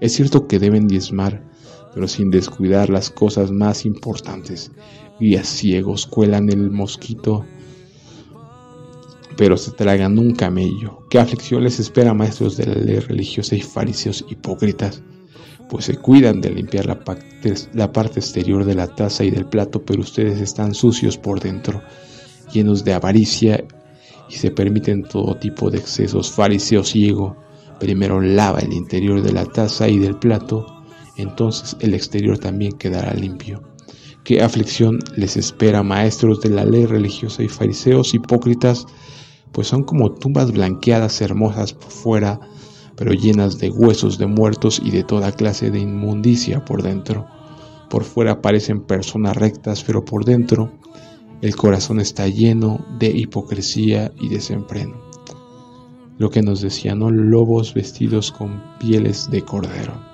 Es 0.00 0.14
cierto 0.14 0.46
que 0.46 0.58
deben 0.58 0.86
diezmar, 0.86 1.49
pero 1.94 2.08
sin 2.08 2.30
descuidar 2.30 2.90
las 2.90 3.10
cosas 3.10 3.50
más 3.50 3.84
importantes. 3.84 4.70
Guías 5.18 5.48
ciegos 5.48 6.06
cuelan 6.06 6.48
el 6.50 6.70
mosquito, 6.70 7.44
pero 9.36 9.56
se 9.56 9.72
tragan 9.72 10.18
un 10.18 10.34
camello. 10.34 11.06
¿Qué 11.10 11.18
aflicción 11.18 11.64
les 11.64 11.80
espera, 11.80 12.14
maestros 12.14 12.56
de 12.56 12.66
la 12.66 12.74
ley 12.74 13.00
religiosa 13.00 13.54
y 13.54 13.60
fariseos 13.60 14.24
hipócritas? 14.28 15.02
pues 15.70 15.84
se 15.84 15.96
cuidan 15.96 16.40
de 16.40 16.50
limpiar 16.50 16.86
la 16.86 16.98
parte, 17.92 18.18
exterior 18.18 18.64
de 18.64 18.74
la 18.74 18.88
taza 18.88 19.22
y 19.22 19.30
del 19.30 19.46
plato, 19.46 19.82
pero 19.82 20.00
ustedes 20.00 20.40
están 20.40 20.74
sucios 20.74 21.16
por 21.16 21.38
dentro, 21.38 21.80
llenos 22.52 22.84
de 22.84 22.92
avaricia 22.92 23.64
y 24.28 24.34
se 24.34 24.50
permiten 24.50 25.04
todo 25.04 25.36
tipo 25.36 25.70
de 25.70 25.78
excesos. 25.78 26.32
Fariseo 26.32 26.82
ciego, 26.82 27.36
primero 27.78 28.20
lava 28.20 28.58
el 28.58 28.72
interior 28.72 29.22
de 29.22 29.32
la 29.32 29.46
taza 29.46 29.88
y 29.88 29.98
del 29.98 30.16
plato, 30.16 30.79
entonces 31.20 31.76
el 31.80 31.94
exterior 31.94 32.38
también 32.38 32.72
quedará 32.72 33.14
limpio. 33.14 33.62
¿Qué 34.24 34.42
aflicción 34.42 34.98
les 35.16 35.36
espera, 35.36 35.82
maestros 35.82 36.40
de 36.40 36.50
la 36.50 36.64
ley 36.64 36.84
religiosa 36.84 37.42
y 37.42 37.48
fariseos 37.48 38.12
hipócritas? 38.14 38.86
Pues 39.52 39.68
son 39.68 39.82
como 39.82 40.12
tumbas 40.12 40.52
blanqueadas 40.52 41.20
hermosas 41.20 41.72
por 41.72 41.90
fuera, 41.90 42.38
pero 42.96 43.12
llenas 43.12 43.58
de 43.58 43.70
huesos 43.70 44.18
de 44.18 44.26
muertos 44.26 44.80
y 44.84 44.90
de 44.90 45.04
toda 45.04 45.32
clase 45.32 45.70
de 45.70 45.80
inmundicia 45.80 46.64
por 46.64 46.82
dentro. 46.82 47.26
Por 47.88 48.04
fuera 48.04 48.42
parecen 48.42 48.82
personas 48.82 49.36
rectas, 49.36 49.82
pero 49.82 50.04
por 50.04 50.24
dentro 50.24 50.70
el 51.40 51.56
corazón 51.56 51.98
está 52.00 52.28
lleno 52.28 52.84
de 52.98 53.08
hipocresía 53.08 54.12
y 54.20 54.28
desenfreno. 54.28 55.08
lo 56.18 56.28
que 56.28 56.42
nos 56.42 56.60
decían, 56.60 56.98
¿no? 56.98 57.10
Lobos 57.10 57.72
vestidos 57.72 58.30
con 58.30 58.62
pieles 58.78 59.30
de 59.30 59.40
cordero. 59.40 60.09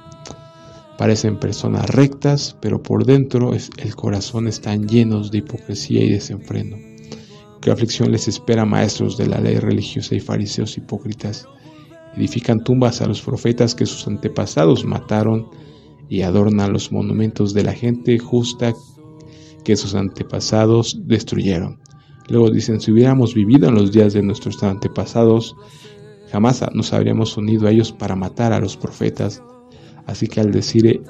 Parecen 0.99 1.39
personas 1.39 1.91
rectas, 1.91 2.57
pero 2.61 2.83
por 2.83 3.05
dentro 3.05 3.53
el 3.53 3.97
corazón 3.97 4.49
están 4.49 4.89
llenos 4.89 5.31
de 5.31 5.39
hipocresía 5.39 6.03
y 6.03 6.11
desenfreno. 6.11 6.77
¿Qué 7.61 7.71
aflicción 7.71 8.13
les 8.13 8.29
espera 8.29 8.65
maestros 8.65 9.17
de 9.17 9.27
la 9.27 9.41
ley 9.41 9.57
religiosa 9.57 10.15
y 10.15 10.21
fariseos 10.21 10.77
hipócritas? 10.79 11.47
Edifican 12.17 12.65
tumbas 12.65 13.03
a 13.03 13.07
los 13.07 13.21
profetas 13.21 13.75
que 13.75 13.85
sus 13.85 14.07
antepasados 14.07 14.85
mataron 14.85 15.49
y 16.09 16.23
adornan 16.23 16.73
los 16.73 16.93
monumentos 16.93 17.53
de 17.53 17.65
la 17.65 17.73
gente 17.73 18.19
justa 18.19 18.73
que 19.65 19.77
sus 19.77 19.95
antepasados 19.95 20.99
destruyeron. 21.07 21.81
Luego 22.29 22.51
dicen, 22.51 22.81
si 22.81 22.93
hubiéramos 22.93 23.35
vivido 23.35 23.69
en 23.69 23.75
los 23.75 23.93
días 23.93 24.13
de 24.13 24.23
nuestros 24.23 24.63
antepasados, 24.63 25.57
jamás 26.31 26.65
nos 26.73 26.93
habríamos 26.93 27.37
unido 27.37 27.67
a 27.67 27.71
ellos 27.71 27.93
para 27.93 28.17
matar 28.17 28.53
a 28.53 28.61
los 28.61 28.77
profetas. 28.77 29.43
Así 30.07 30.27
que 30.29 30.41
al 30.41 30.53
decir 30.53 31.03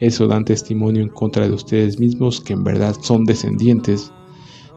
eso 0.00 0.26
dan 0.26 0.44
testimonio 0.44 1.02
en 1.02 1.08
contra 1.08 1.46
de 1.46 1.54
ustedes 1.54 1.98
mismos 1.98 2.40
que 2.40 2.52
en 2.52 2.64
verdad 2.64 2.94
son 3.00 3.24
descendientes 3.24 4.12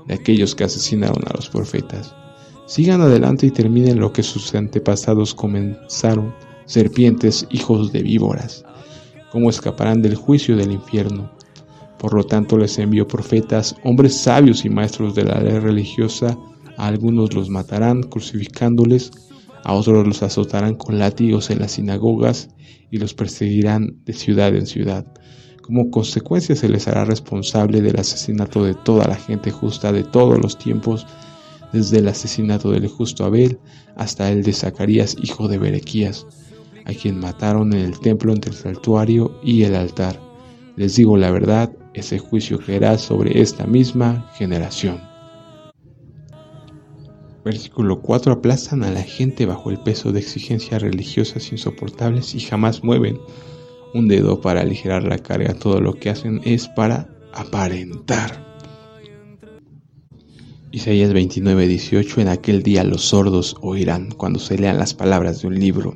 de 0.08 0.13
aquellos 0.13 0.56
que 0.56 0.63
asesinaron 0.63 1.24
a 1.28 1.34
los 1.36 1.50
profetas. 1.50 2.15
Sigan 2.65 3.02
adelante 3.02 3.48
y 3.48 3.52
terminen 3.52 4.00
lo 4.00 4.13
que 4.13 4.24
sus 4.24 4.54
antepasados 4.54 5.34
comenzaron, 5.34 6.34
serpientes, 6.65 7.48
hijos 7.50 7.91
de 7.91 8.04
víboras. 8.04 8.63
¿Cómo 9.32 9.50
escaparán 9.50 10.02
del 10.02 10.15
juicio 10.15 10.56
del 10.56 10.72
infierno? 10.72 11.32
Por 11.98 12.13
lo 12.13 12.26
tanto 12.26 12.58
les 12.58 12.78
envió 12.78 13.08
profetas, 13.08 13.76
hombres 13.84 14.15
sabios 14.15 14.65
y 14.65 14.70
maestros 14.70 15.15
de 15.15 15.24
la 15.24 15.39
ley 15.39 15.60
religiosa, 15.60 16.38
a 16.78 16.88
algunos 16.88 17.34
los 17.34 17.50
matarán 17.50 18.04
crucificándoles, 18.04 19.12
a 19.63 19.74
otros 19.74 20.08
los 20.08 20.24
azotarán 20.24 20.76
con 20.76 21.00
látigos 21.00 21.50
en 21.50 21.60
las 21.60 21.74
sinagogas 21.74 22.50
y 22.91 22.98
los 22.98 23.13
perseguirán 23.13 23.98
de 24.06 24.13
ciudad 24.13 24.56
en 24.56 24.65
ciudad. 24.65 25.06
Como 25.62 25.91
consecuencia 25.91 26.56
se 26.56 26.70
les 26.70 26.88
hará 26.88 27.04
responsable 27.04 27.82
del 27.82 28.00
asesinato 28.00 28.63
de 28.63 28.74
toda 28.74 29.08
la 29.08 29.15
gente 29.15 29.52
justa 29.52 29.91
de 29.91 30.04
todos 30.04 30.39
los 30.39 30.58
tiempos, 30.58 31.06
desde 31.74 32.00
el 32.00 32.08
asesinato 32.08 32.72
del 32.72 32.88
justo 32.88 33.26
Abel 33.26 33.60
hasta 33.98 34.32
el 34.32 34.43
de 34.43 34.54
Zacarías, 34.54 35.17
hijo 35.22 35.48
de 35.48 35.58
Berequías, 35.58 36.26
a 36.86 36.93
quien 36.93 37.20
mataron 37.20 37.74
en 37.74 37.82
el 37.82 38.00
templo 38.00 38.32
entre 38.32 38.52
el 38.52 38.58
santuario 38.58 39.38
y 39.43 39.63
el 39.63 39.76
altar. 39.76 40.20
Les 40.78 40.96
digo 40.96 41.17
la 41.17 41.32
verdad, 41.32 41.72
ese 41.93 42.20
juicio 42.20 42.60
caerá 42.60 42.98
sobre 42.98 43.41
esta 43.41 43.65
misma 43.65 44.32
generación. 44.38 45.07
Versículo 47.48 48.02
4. 48.02 48.34
Aplastan 48.34 48.84
a 48.84 48.92
la 48.92 49.04
gente 49.04 49.46
bajo 49.46 49.70
el 49.70 49.80
peso 49.80 50.12
de 50.12 50.20
exigencias 50.20 50.82
religiosas 50.82 51.50
insoportables 51.50 52.36
y 52.36 52.42
jamás 52.42 52.84
mueven 52.84 53.22
un 53.94 54.10
dedo 54.10 54.42
para 54.42 54.60
aligerar 54.60 55.04
la 55.04 55.18
carga. 55.18 55.54
Todo 55.54 55.80
lo 55.80 55.94
que 55.94 56.10
hacen 56.10 56.42
es 56.44 56.68
para 56.68 57.08
aparentar. 57.32 58.46
Isaías 60.74 61.14
29, 61.14 61.68
18. 61.70 62.20
En 62.20 62.28
aquel 62.28 62.64
día 62.64 62.84
los 62.84 63.04
sordos 63.04 63.56
oirán 63.62 64.12
cuando 64.12 64.40
se 64.40 64.58
lean 64.58 64.78
las 64.78 64.94
palabras 64.94 65.42
de 65.42 65.48
un 65.48 65.58
libro, 65.58 65.96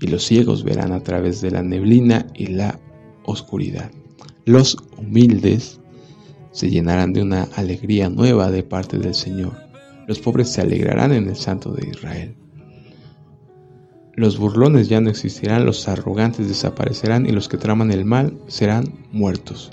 y 0.00 0.06
los 0.06 0.24
ciegos 0.24 0.62
verán 0.62 0.92
a 0.92 1.02
través 1.02 1.40
de 1.40 1.50
la 1.50 1.64
neblina 1.64 2.28
y 2.34 2.46
la 2.46 2.78
oscuridad. 3.24 3.90
Los 4.44 4.76
humildes 4.96 5.80
se 6.52 6.70
llenarán 6.70 7.14
de 7.14 7.22
una 7.22 7.48
alegría 7.56 8.08
nueva 8.08 8.52
de 8.52 8.62
parte 8.62 8.96
del 8.96 9.16
Señor 9.16 9.67
los 10.08 10.20
pobres 10.20 10.48
se 10.48 10.62
alegrarán 10.62 11.12
en 11.12 11.28
el 11.28 11.36
Santo 11.36 11.70
de 11.70 11.86
Israel. 11.86 12.34
Los 14.14 14.38
burlones 14.38 14.88
ya 14.88 15.02
no 15.02 15.10
existirán, 15.10 15.66
los 15.66 15.86
arrogantes 15.86 16.48
desaparecerán 16.48 17.26
y 17.26 17.30
los 17.30 17.46
que 17.46 17.58
traman 17.58 17.92
el 17.92 18.06
mal 18.06 18.38
serán 18.46 19.06
muertos. 19.12 19.70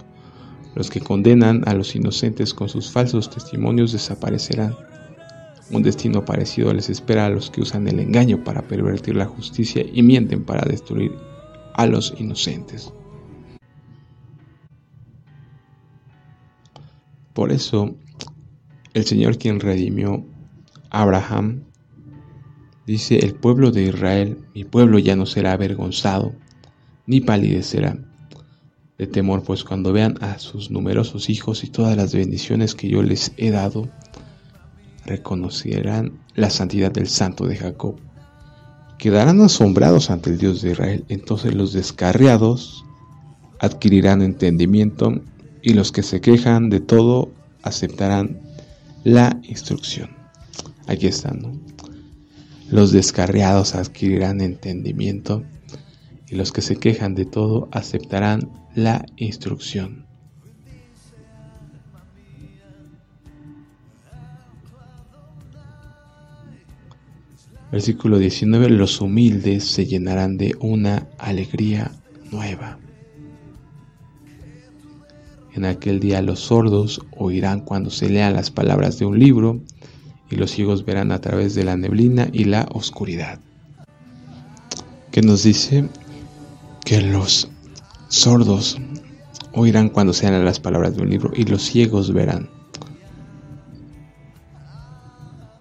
Los 0.76 0.89
que 0.89 1.00
condenan 1.00 1.63
a 1.65 1.74
los 1.74 1.95
inocentes 1.95 2.54
con 2.54 2.67
sus 2.67 2.91
falsos 2.91 3.30
testimonios 3.30 3.93
desaparecerán. 3.93 4.76
Un 5.71 5.84
destino 5.84 6.26
parecido 6.26 6.74
les 6.74 6.89
espera 6.89 7.28
a 7.28 7.30
los 7.30 7.50
que 7.50 7.62
usan 7.62 7.88
el 7.88 8.02
engaño 8.02 8.43
para 8.43 8.62
pervertir 8.62 9.15
la 9.15 9.26
justicia 9.26 9.86
y 9.89 10.04
mienten 10.04 10.43
para 10.43 10.67
destruir 10.69 11.13
a 11.76 11.86
los 11.86 12.13
inocentes. 12.19 12.91
Por 17.34 17.54
eso 17.54 17.95
el 18.95 19.05
Señor 19.05 19.38
quien 19.38 19.60
redimió 19.60 20.25
a 20.89 21.01
Abraham, 21.01 21.65
dice, 22.88 23.19
el 23.19 23.36
pueblo 23.36 23.71
de 23.71 23.84
Israel, 23.84 24.39
mi 24.55 24.63
pueblo 24.63 24.99
ya 24.99 25.17
no 25.17 25.25
será 25.25 25.51
avergonzado, 25.51 26.34
ni 27.05 27.19
palidecerá 27.19 27.97
de 28.97 29.05
temor, 29.05 29.43
pues 29.43 29.65
cuando 29.65 29.91
vean 29.91 30.15
a 30.21 30.39
sus 30.39 30.71
numerosos 30.71 31.29
hijos 31.29 31.65
y 31.65 31.69
todas 31.69 31.97
las 31.97 32.15
bendiciones 32.15 32.73
que 32.73 32.88
yo 32.88 33.03
les 33.03 33.34
he 33.36 33.51
dado, 33.51 33.89
reconocerán 35.05 36.13
la 36.34 36.49
santidad 36.49 36.91
del 36.93 37.08
Santo 37.08 37.45
de 37.47 37.58
Jacob. 37.58 37.97
Quedarán 38.97 39.41
asombrados 39.41 40.10
ante 40.10 40.29
el 40.29 40.38
Dios 40.38 40.62
de 40.62 40.71
Israel. 40.71 41.03
Entonces 41.10 41.53
los 41.53 41.73
descarriados 41.73 42.86
adquirirán 43.60 44.21
entendimiento 44.21 45.21
y 45.62 45.73
los 45.73 45.91
que 45.91 46.01
se 46.01 46.21
quejan 46.21 46.69
de 46.69 46.79
todo 46.79 47.29
aceptarán 47.62 48.44
la 49.06 49.39
instrucción. 49.44 50.10
Aquí 50.88 51.06
están. 51.06 51.62
Los 52.72 52.91
descarriados 52.91 53.76
adquirirán 53.76 54.41
entendimiento 54.41 55.44
y 56.28 56.36
los 56.36 56.52
que 56.52 56.63
se 56.63 56.78
quejan 56.78 57.13
de 57.13 57.26
todo 57.26 57.70
aceptarán 57.72 58.50
la 58.74 59.06
instrucción. 59.18 60.08
Versículo 67.72 68.18
19. 68.18 68.70
Los 68.70 69.02
humildes 69.02 69.65
se 69.65 69.86
llenarán 69.86 70.38
de 70.38 70.56
una 70.60 71.08
alegría 71.20 71.91
nueva. 72.32 72.80
En 75.56 75.63
aquel 75.63 76.02
día 76.02 76.22
los 76.22 76.41
sordos 76.41 77.00
oirán 77.15 77.62
cuando 77.62 77.89
se 77.89 78.10
lean 78.10 78.34
las 78.34 78.52
palabras 78.52 79.00
de 79.00 79.06
un 79.06 79.18
libro 79.18 79.62
y 80.30 80.36
los 80.36 80.52
ciegos 80.52 80.84
verán 80.84 81.13
a 81.13 81.22
través 81.22 81.56
de 81.56 81.63
la 81.63 81.78
neblina 81.78 82.28
y 82.34 82.44
la 82.44 82.68
oscuridad. 82.74 83.39
Que 85.12 85.22
nos 85.22 85.44
dice 85.44 85.88
que 86.84 87.02
los 87.02 87.48
sordos 88.10 88.78
oirán 89.54 89.88
cuando 89.88 90.12
se 90.12 90.30
lean 90.30 90.44
las 90.44 90.60
palabras 90.60 90.98
de 90.98 91.04
un 91.04 91.10
libro 91.10 91.32
y 91.34 91.46
los 91.46 91.62
ciegos 91.63 92.12
verán. 92.12 92.50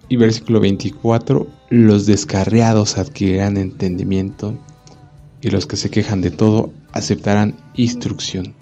Y 0.09 0.17
versículo 0.17 0.59
24, 0.59 1.47
los 1.71 2.07
descarriados 2.07 2.99
adquirirán 2.99 3.57
entendimiento 3.57 4.59
y 5.41 5.51
los 5.51 5.67
que 5.67 5.77
se 5.77 5.89
quejan 5.89 6.21
de 6.21 6.33
todo 6.33 6.73
aceptarán 6.91 7.55
instrucción 7.77 8.57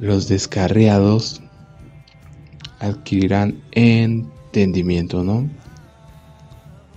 los 0.00 0.28
descarriados 0.28 1.42
adquirirán 2.78 3.60
entendimiento, 3.72 5.22
¿no? 5.22 5.48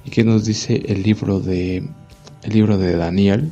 ¿Y 0.05 0.09
qué 0.09 0.23
nos 0.23 0.45
dice 0.45 0.81
el 0.87 1.03
libro 1.03 1.39
de 1.39 1.83
el 2.43 2.53
libro 2.53 2.77
de 2.77 2.95
Daniel? 2.95 3.51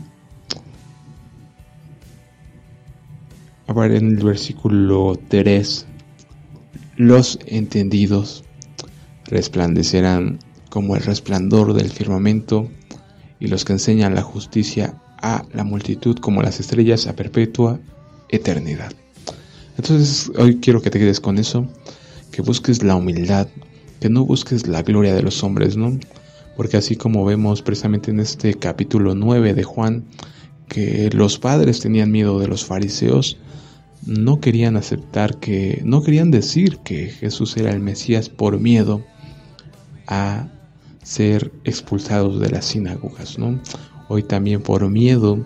A 3.67 3.73
ver, 3.73 3.91
en 3.91 4.17
el 4.17 4.23
versículo 4.23 5.19
3, 5.27 5.85
los 6.95 7.39
entendidos 7.45 8.43
resplandecerán 9.25 10.39
como 10.69 10.95
el 10.95 11.03
resplandor 11.03 11.73
del 11.73 11.89
firmamento 11.89 12.69
y 13.39 13.47
los 13.47 13.65
que 13.65 13.73
enseñan 13.73 14.15
la 14.15 14.23
justicia 14.23 15.01
a 15.21 15.43
la 15.53 15.63
multitud 15.63 16.17
como 16.17 16.41
las 16.41 16.59
estrellas 16.59 17.07
a 17.07 17.15
perpetua 17.15 17.79
eternidad. 18.29 18.91
Entonces 19.81 20.31
hoy 20.37 20.57
quiero 20.57 20.79
que 20.79 20.91
te 20.91 20.99
quedes 20.99 21.19
con 21.19 21.39
eso, 21.39 21.67
que 22.31 22.43
busques 22.43 22.83
la 22.83 22.95
humildad, 22.95 23.47
que 23.99 24.09
no 24.09 24.23
busques 24.27 24.67
la 24.67 24.83
gloria 24.83 25.15
de 25.15 25.23
los 25.23 25.43
hombres, 25.43 25.75
¿no? 25.75 25.97
Porque 26.55 26.77
así 26.77 26.95
como 26.95 27.25
vemos 27.25 27.63
precisamente 27.63 28.11
en 28.11 28.19
este 28.19 28.53
capítulo 28.53 29.15
9 29.15 29.55
de 29.55 29.63
Juan, 29.63 30.05
que 30.67 31.09
los 31.13 31.39
padres 31.39 31.79
tenían 31.79 32.11
miedo 32.11 32.37
de 32.37 32.47
los 32.47 32.63
fariseos, 32.63 33.39
no 34.05 34.39
querían 34.39 34.77
aceptar 34.77 35.39
que, 35.39 35.81
no 35.83 36.03
querían 36.03 36.29
decir 36.29 36.77
que 36.83 37.07
Jesús 37.07 37.57
era 37.57 37.71
el 37.71 37.79
Mesías 37.79 38.29
por 38.29 38.59
miedo 38.59 39.03
a 40.05 40.47
ser 41.01 41.51
expulsados 41.63 42.39
de 42.39 42.51
las 42.51 42.65
sinagogas, 42.65 43.39
¿no? 43.39 43.59
Hoy 44.09 44.21
también 44.21 44.61
por 44.61 44.87
miedo 44.91 45.43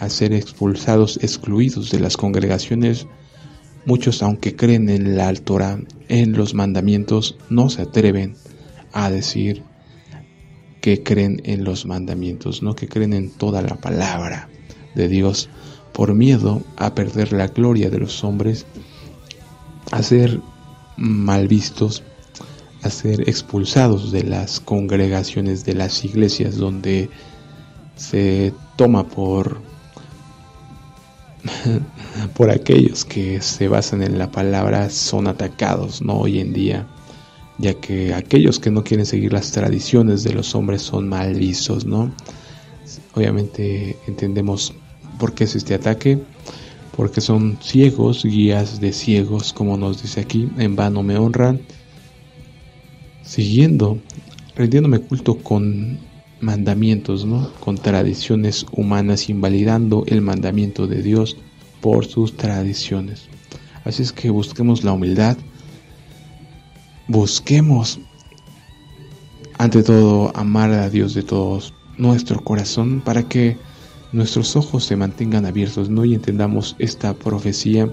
a 0.00 0.08
ser 0.08 0.32
expulsados, 0.32 1.18
excluidos 1.20 1.90
de 1.90 2.00
las 2.00 2.16
congregaciones, 2.16 3.06
Muchos, 3.86 4.20
aunque 4.22 4.56
creen 4.56 4.88
en 4.88 5.16
la 5.16 5.28
altura, 5.28 5.78
en 6.08 6.32
los 6.32 6.54
mandamientos, 6.54 7.38
no 7.48 7.70
se 7.70 7.82
atreven 7.82 8.34
a 8.92 9.10
decir 9.10 9.62
que 10.80 11.04
creen 11.04 11.40
en 11.44 11.62
los 11.62 11.86
mandamientos, 11.86 12.64
no 12.64 12.74
que 12.74 12.88
creen 12.88 13.12
en 13.12 13.30
toda 13.30 13.62
la 13.62 13.76
palabra 13.76 14.48
de 14.96 15.06
Dios, 15.06 15.48
por 15.92 16.14
miedo 16.14 16.62
a 16.76 16.96
perder 16.96 17.32
la 17.32 17.46
gloria 17.46 17.88
de 17.88 17.98
los 17.98 18.24
hombres, 18.24 18.66
a 19.92 20.02
ser 20.02 20.40
mal 20.96 21.46
vistos, 21.46 22.02
a 22.82 22.90
ser 22.90 23.28
expulsados 23.28 24.10
de 24.10 24.24
las 24.24 24.58
congregaciones 24.58 25.64
de 25.64 25.74
las 25.74 26.04
iglesias 26.04 26.56
donde 26.56 27.08
se 27.94 28.52
toma 28.76 29.06
por 29.06 29.60
por 32.34 32.50
aquellos 32.50 33.04
que 33.04 33.40
se 33.40 33.68
basan 33.68 34.02
en 34.02 34.18
la 34.18 34.30
palabra 34.30 34.90
son 34.90 35.26
atacados 35.26 36.02
no 36.02 36.14
hoy 36.18 36.40
en 36.40 36.52
día 36.52 36.86
ya 37.58 37.74
que 37.74 38.14
aquellos 38.14 38.58
que 38.58 38.70
no 38.70 38.84
quieren 38.84 39.06
seguir 39.06 39.32
las 39.32 39.52
tradiciones 39.52 40.22
de 40.22 40.32
los 40.32 40.54
hombres 40.54 40.82
son 40.82 41.08
mal 41.08 41.38
no 41.86 42.12
obviamente 43.14 43.96
entendemos 44.06 44.74
por 45.18 45.34
qué 45.34 45.44
es 45.44 45.54
este 45.56 45.74
ataque 45.74 46.18
porque 46.96 47.20
son 47.20 47.58
ciegos 47.60 48.24
guías 48.24 48.80
de 48.80 48.92
ciegos 48.92 49.52
como 49.52 49.76
nos 49.76 50.02
dice 50.02 50.20
aquí 50.20 50.48
en 50.58 50.76
vano 50.76 51.02
me 51.02 51.16
honran 51.16 51.60
siguiendo 53.22 53.98
rindiéndome 54.54 55.00
culto 55.00 55.38
con 55.38 55.98
mandamientos, 56.46 57.26
¿no? 57.26 57.50
Con 57.58 57.76
tradiciones 57.76 58.64
humanas, 58.70 59.28
invalidando 59.28 60.04
el 60.06 60.22
mandamiento 60.22 60.86
de 60.86 61.02
Dios 61.02 61.36
por 61.80 62.06
sus 62.06 62.36
tradiciones. 62.36 63.28
Así 63.84 64.02
es 64.04 64.12
que 64.12 64.30
busquemos 64.30 64.84
la 64.84 64.92
humildad, 64.92 65.36
busquemos 67.08 67.98
ante 69.58 69.82
todo 69.82 70.30
amar 70.36 70.70
a 70.70 70.88
Dios 70.88 71.14
de 71.14 71.24
todos 71.24 71.74
nuestro 71.98 72.42
corazón 72.44 73.00
para 73.00 73.24
que 73.24 73.56
nuestros 74.12 74.54
ojos 74.54 74.84
se 74.84 74.94
mantengan 74.94 75.46
abiertos, 75.46 75.90
¿no? 75.90 76.04
Y 76.04 76.14
entendamos 76.14 76.76
esta 76.78 77.12
profecía, 77.12 77.90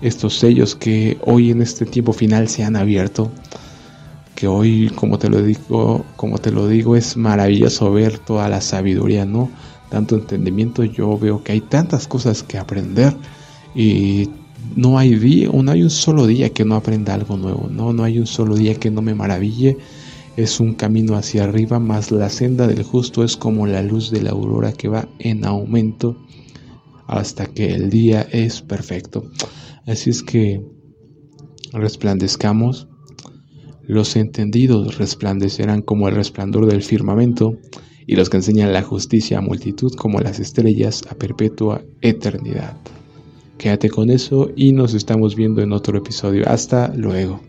estos 0.00 0.38
sellos 0.38 0.76
que 0.76 1.18
hoy 1.22 1.50
en 1.50 1.60
este 1.60 1.86
tiempo 1.86 2.12
final 2.12 2.48
se 2.48 2.62
han 2.62 2.76
abierto 2.76 3.32
que 4.40 4.48
hoy, 4.48 4.90
como 4.94 5.18
te 5.18 5.28
lo 5.28 5.42
digo, 5.42 6.02
como 6.16 6.38
te 6.38 6.50
lo 6.50 6.66
digo, 6.66 6.96
es 6.96 7.14
maravilloso 7.14 7.92
ver 7.92 8.18
toda 8.18 8.48
la 8.48 8.62
sabiduría, 8.62 9.26
¿no? 9.26 9.50
Tanto 9.90 10.14
entendimiento, 10.14 10.82
yo 10.82 11.18
veo 11.18 11.44
que 11.44 11.52
hay 11.52 11.60
tantas 11.60 12.08
cosas 12.08 12.42
que 12.42 12.56
aprender 12.56 13.14
y 13.74 14.30
no 14.76 14.96
hay 14.98 15.16
día, 15.16 15.50
no 15.52 15.70
hay 15.70 15.82
un 15.82 15.90
solo 15.90 16.26
día 16.26 16.48
que 16.54 16.64
no 16.64 16.74
aprenda 16.74 17.12
algo 17.12 17.36
nuevo, 17.36 17.68
¿no? 17.70 17.92
No 17.92 18.02
hay 18.02 18.18
un 18.18 18.26
solo 18.26 18.54
día 18.54 18.76
que 18.76 18.90
no 18.90 19.02
me 19.02 19.14
maraville. 19.14 19.76
Es 20.38 20.58
un 20.58 20.72
camino 20.72 21.16
hacia 21.16 21.44
arriba, 21.44 21.78
más 21.78 22.10
la 22.10 22.30
senda 22.30 22.66
del 22.66 22.82
justo 22.82 23.22
es 23.24 23.36
como 23.36 23.66
la 23.66 23.82
luz 23.82 24.10
de 24.10 24.22
la 24.22 24.30
aurora 24.30 24.72
que 24.72 24.88
va 24.88 25.06
en 25.18 25.44
aumento 25.44 26.16
hasta 27.08 27.44
que 27.44 27.74
el 27.74 27.90
día 27.90 28.22
es 28.32 28.62
perfecto. 28.62 29.30
Así 29.86 30.08
es 30.08 30.22
que 30.22 30.64
resplandezcamos 31.74 32.89
los 33.90 34.14
entendidos 34.14 34.98
resplandecerán 34.98 35.82
como 35.82 36.08
el 36.08 36.14
resplandor 36.14 36.66
del 36.66 36.82
firmamento, 36.82 37.58
y 38.06 38.16
los 38.16 38.30
que 38.30 38.38
enseñan 38.38 38.72
la 38.72 38.82
justicia 38.82 39.38
a 39.38 39.40
multitud 39.40 39.92
como 39.94 40.20
las 40.20 40.40
estrellas 40.40 41.02
a 41.10 41.14
perpetua 41.14 41.82
eternidad. 42.00 42.76
Quédate 43.58 43.90
con 43.90 44.10
eso 44.10 44.50
y 44.56 44.72
nos 44.72 44.94
estamos 44.94 45.36
viendo 45.36 45.60
en 45.60 45.72
otro 45.72 45.98
episodio. 45.98 46.48
Hasta 46.48 46.92
luego. 46.94 47.40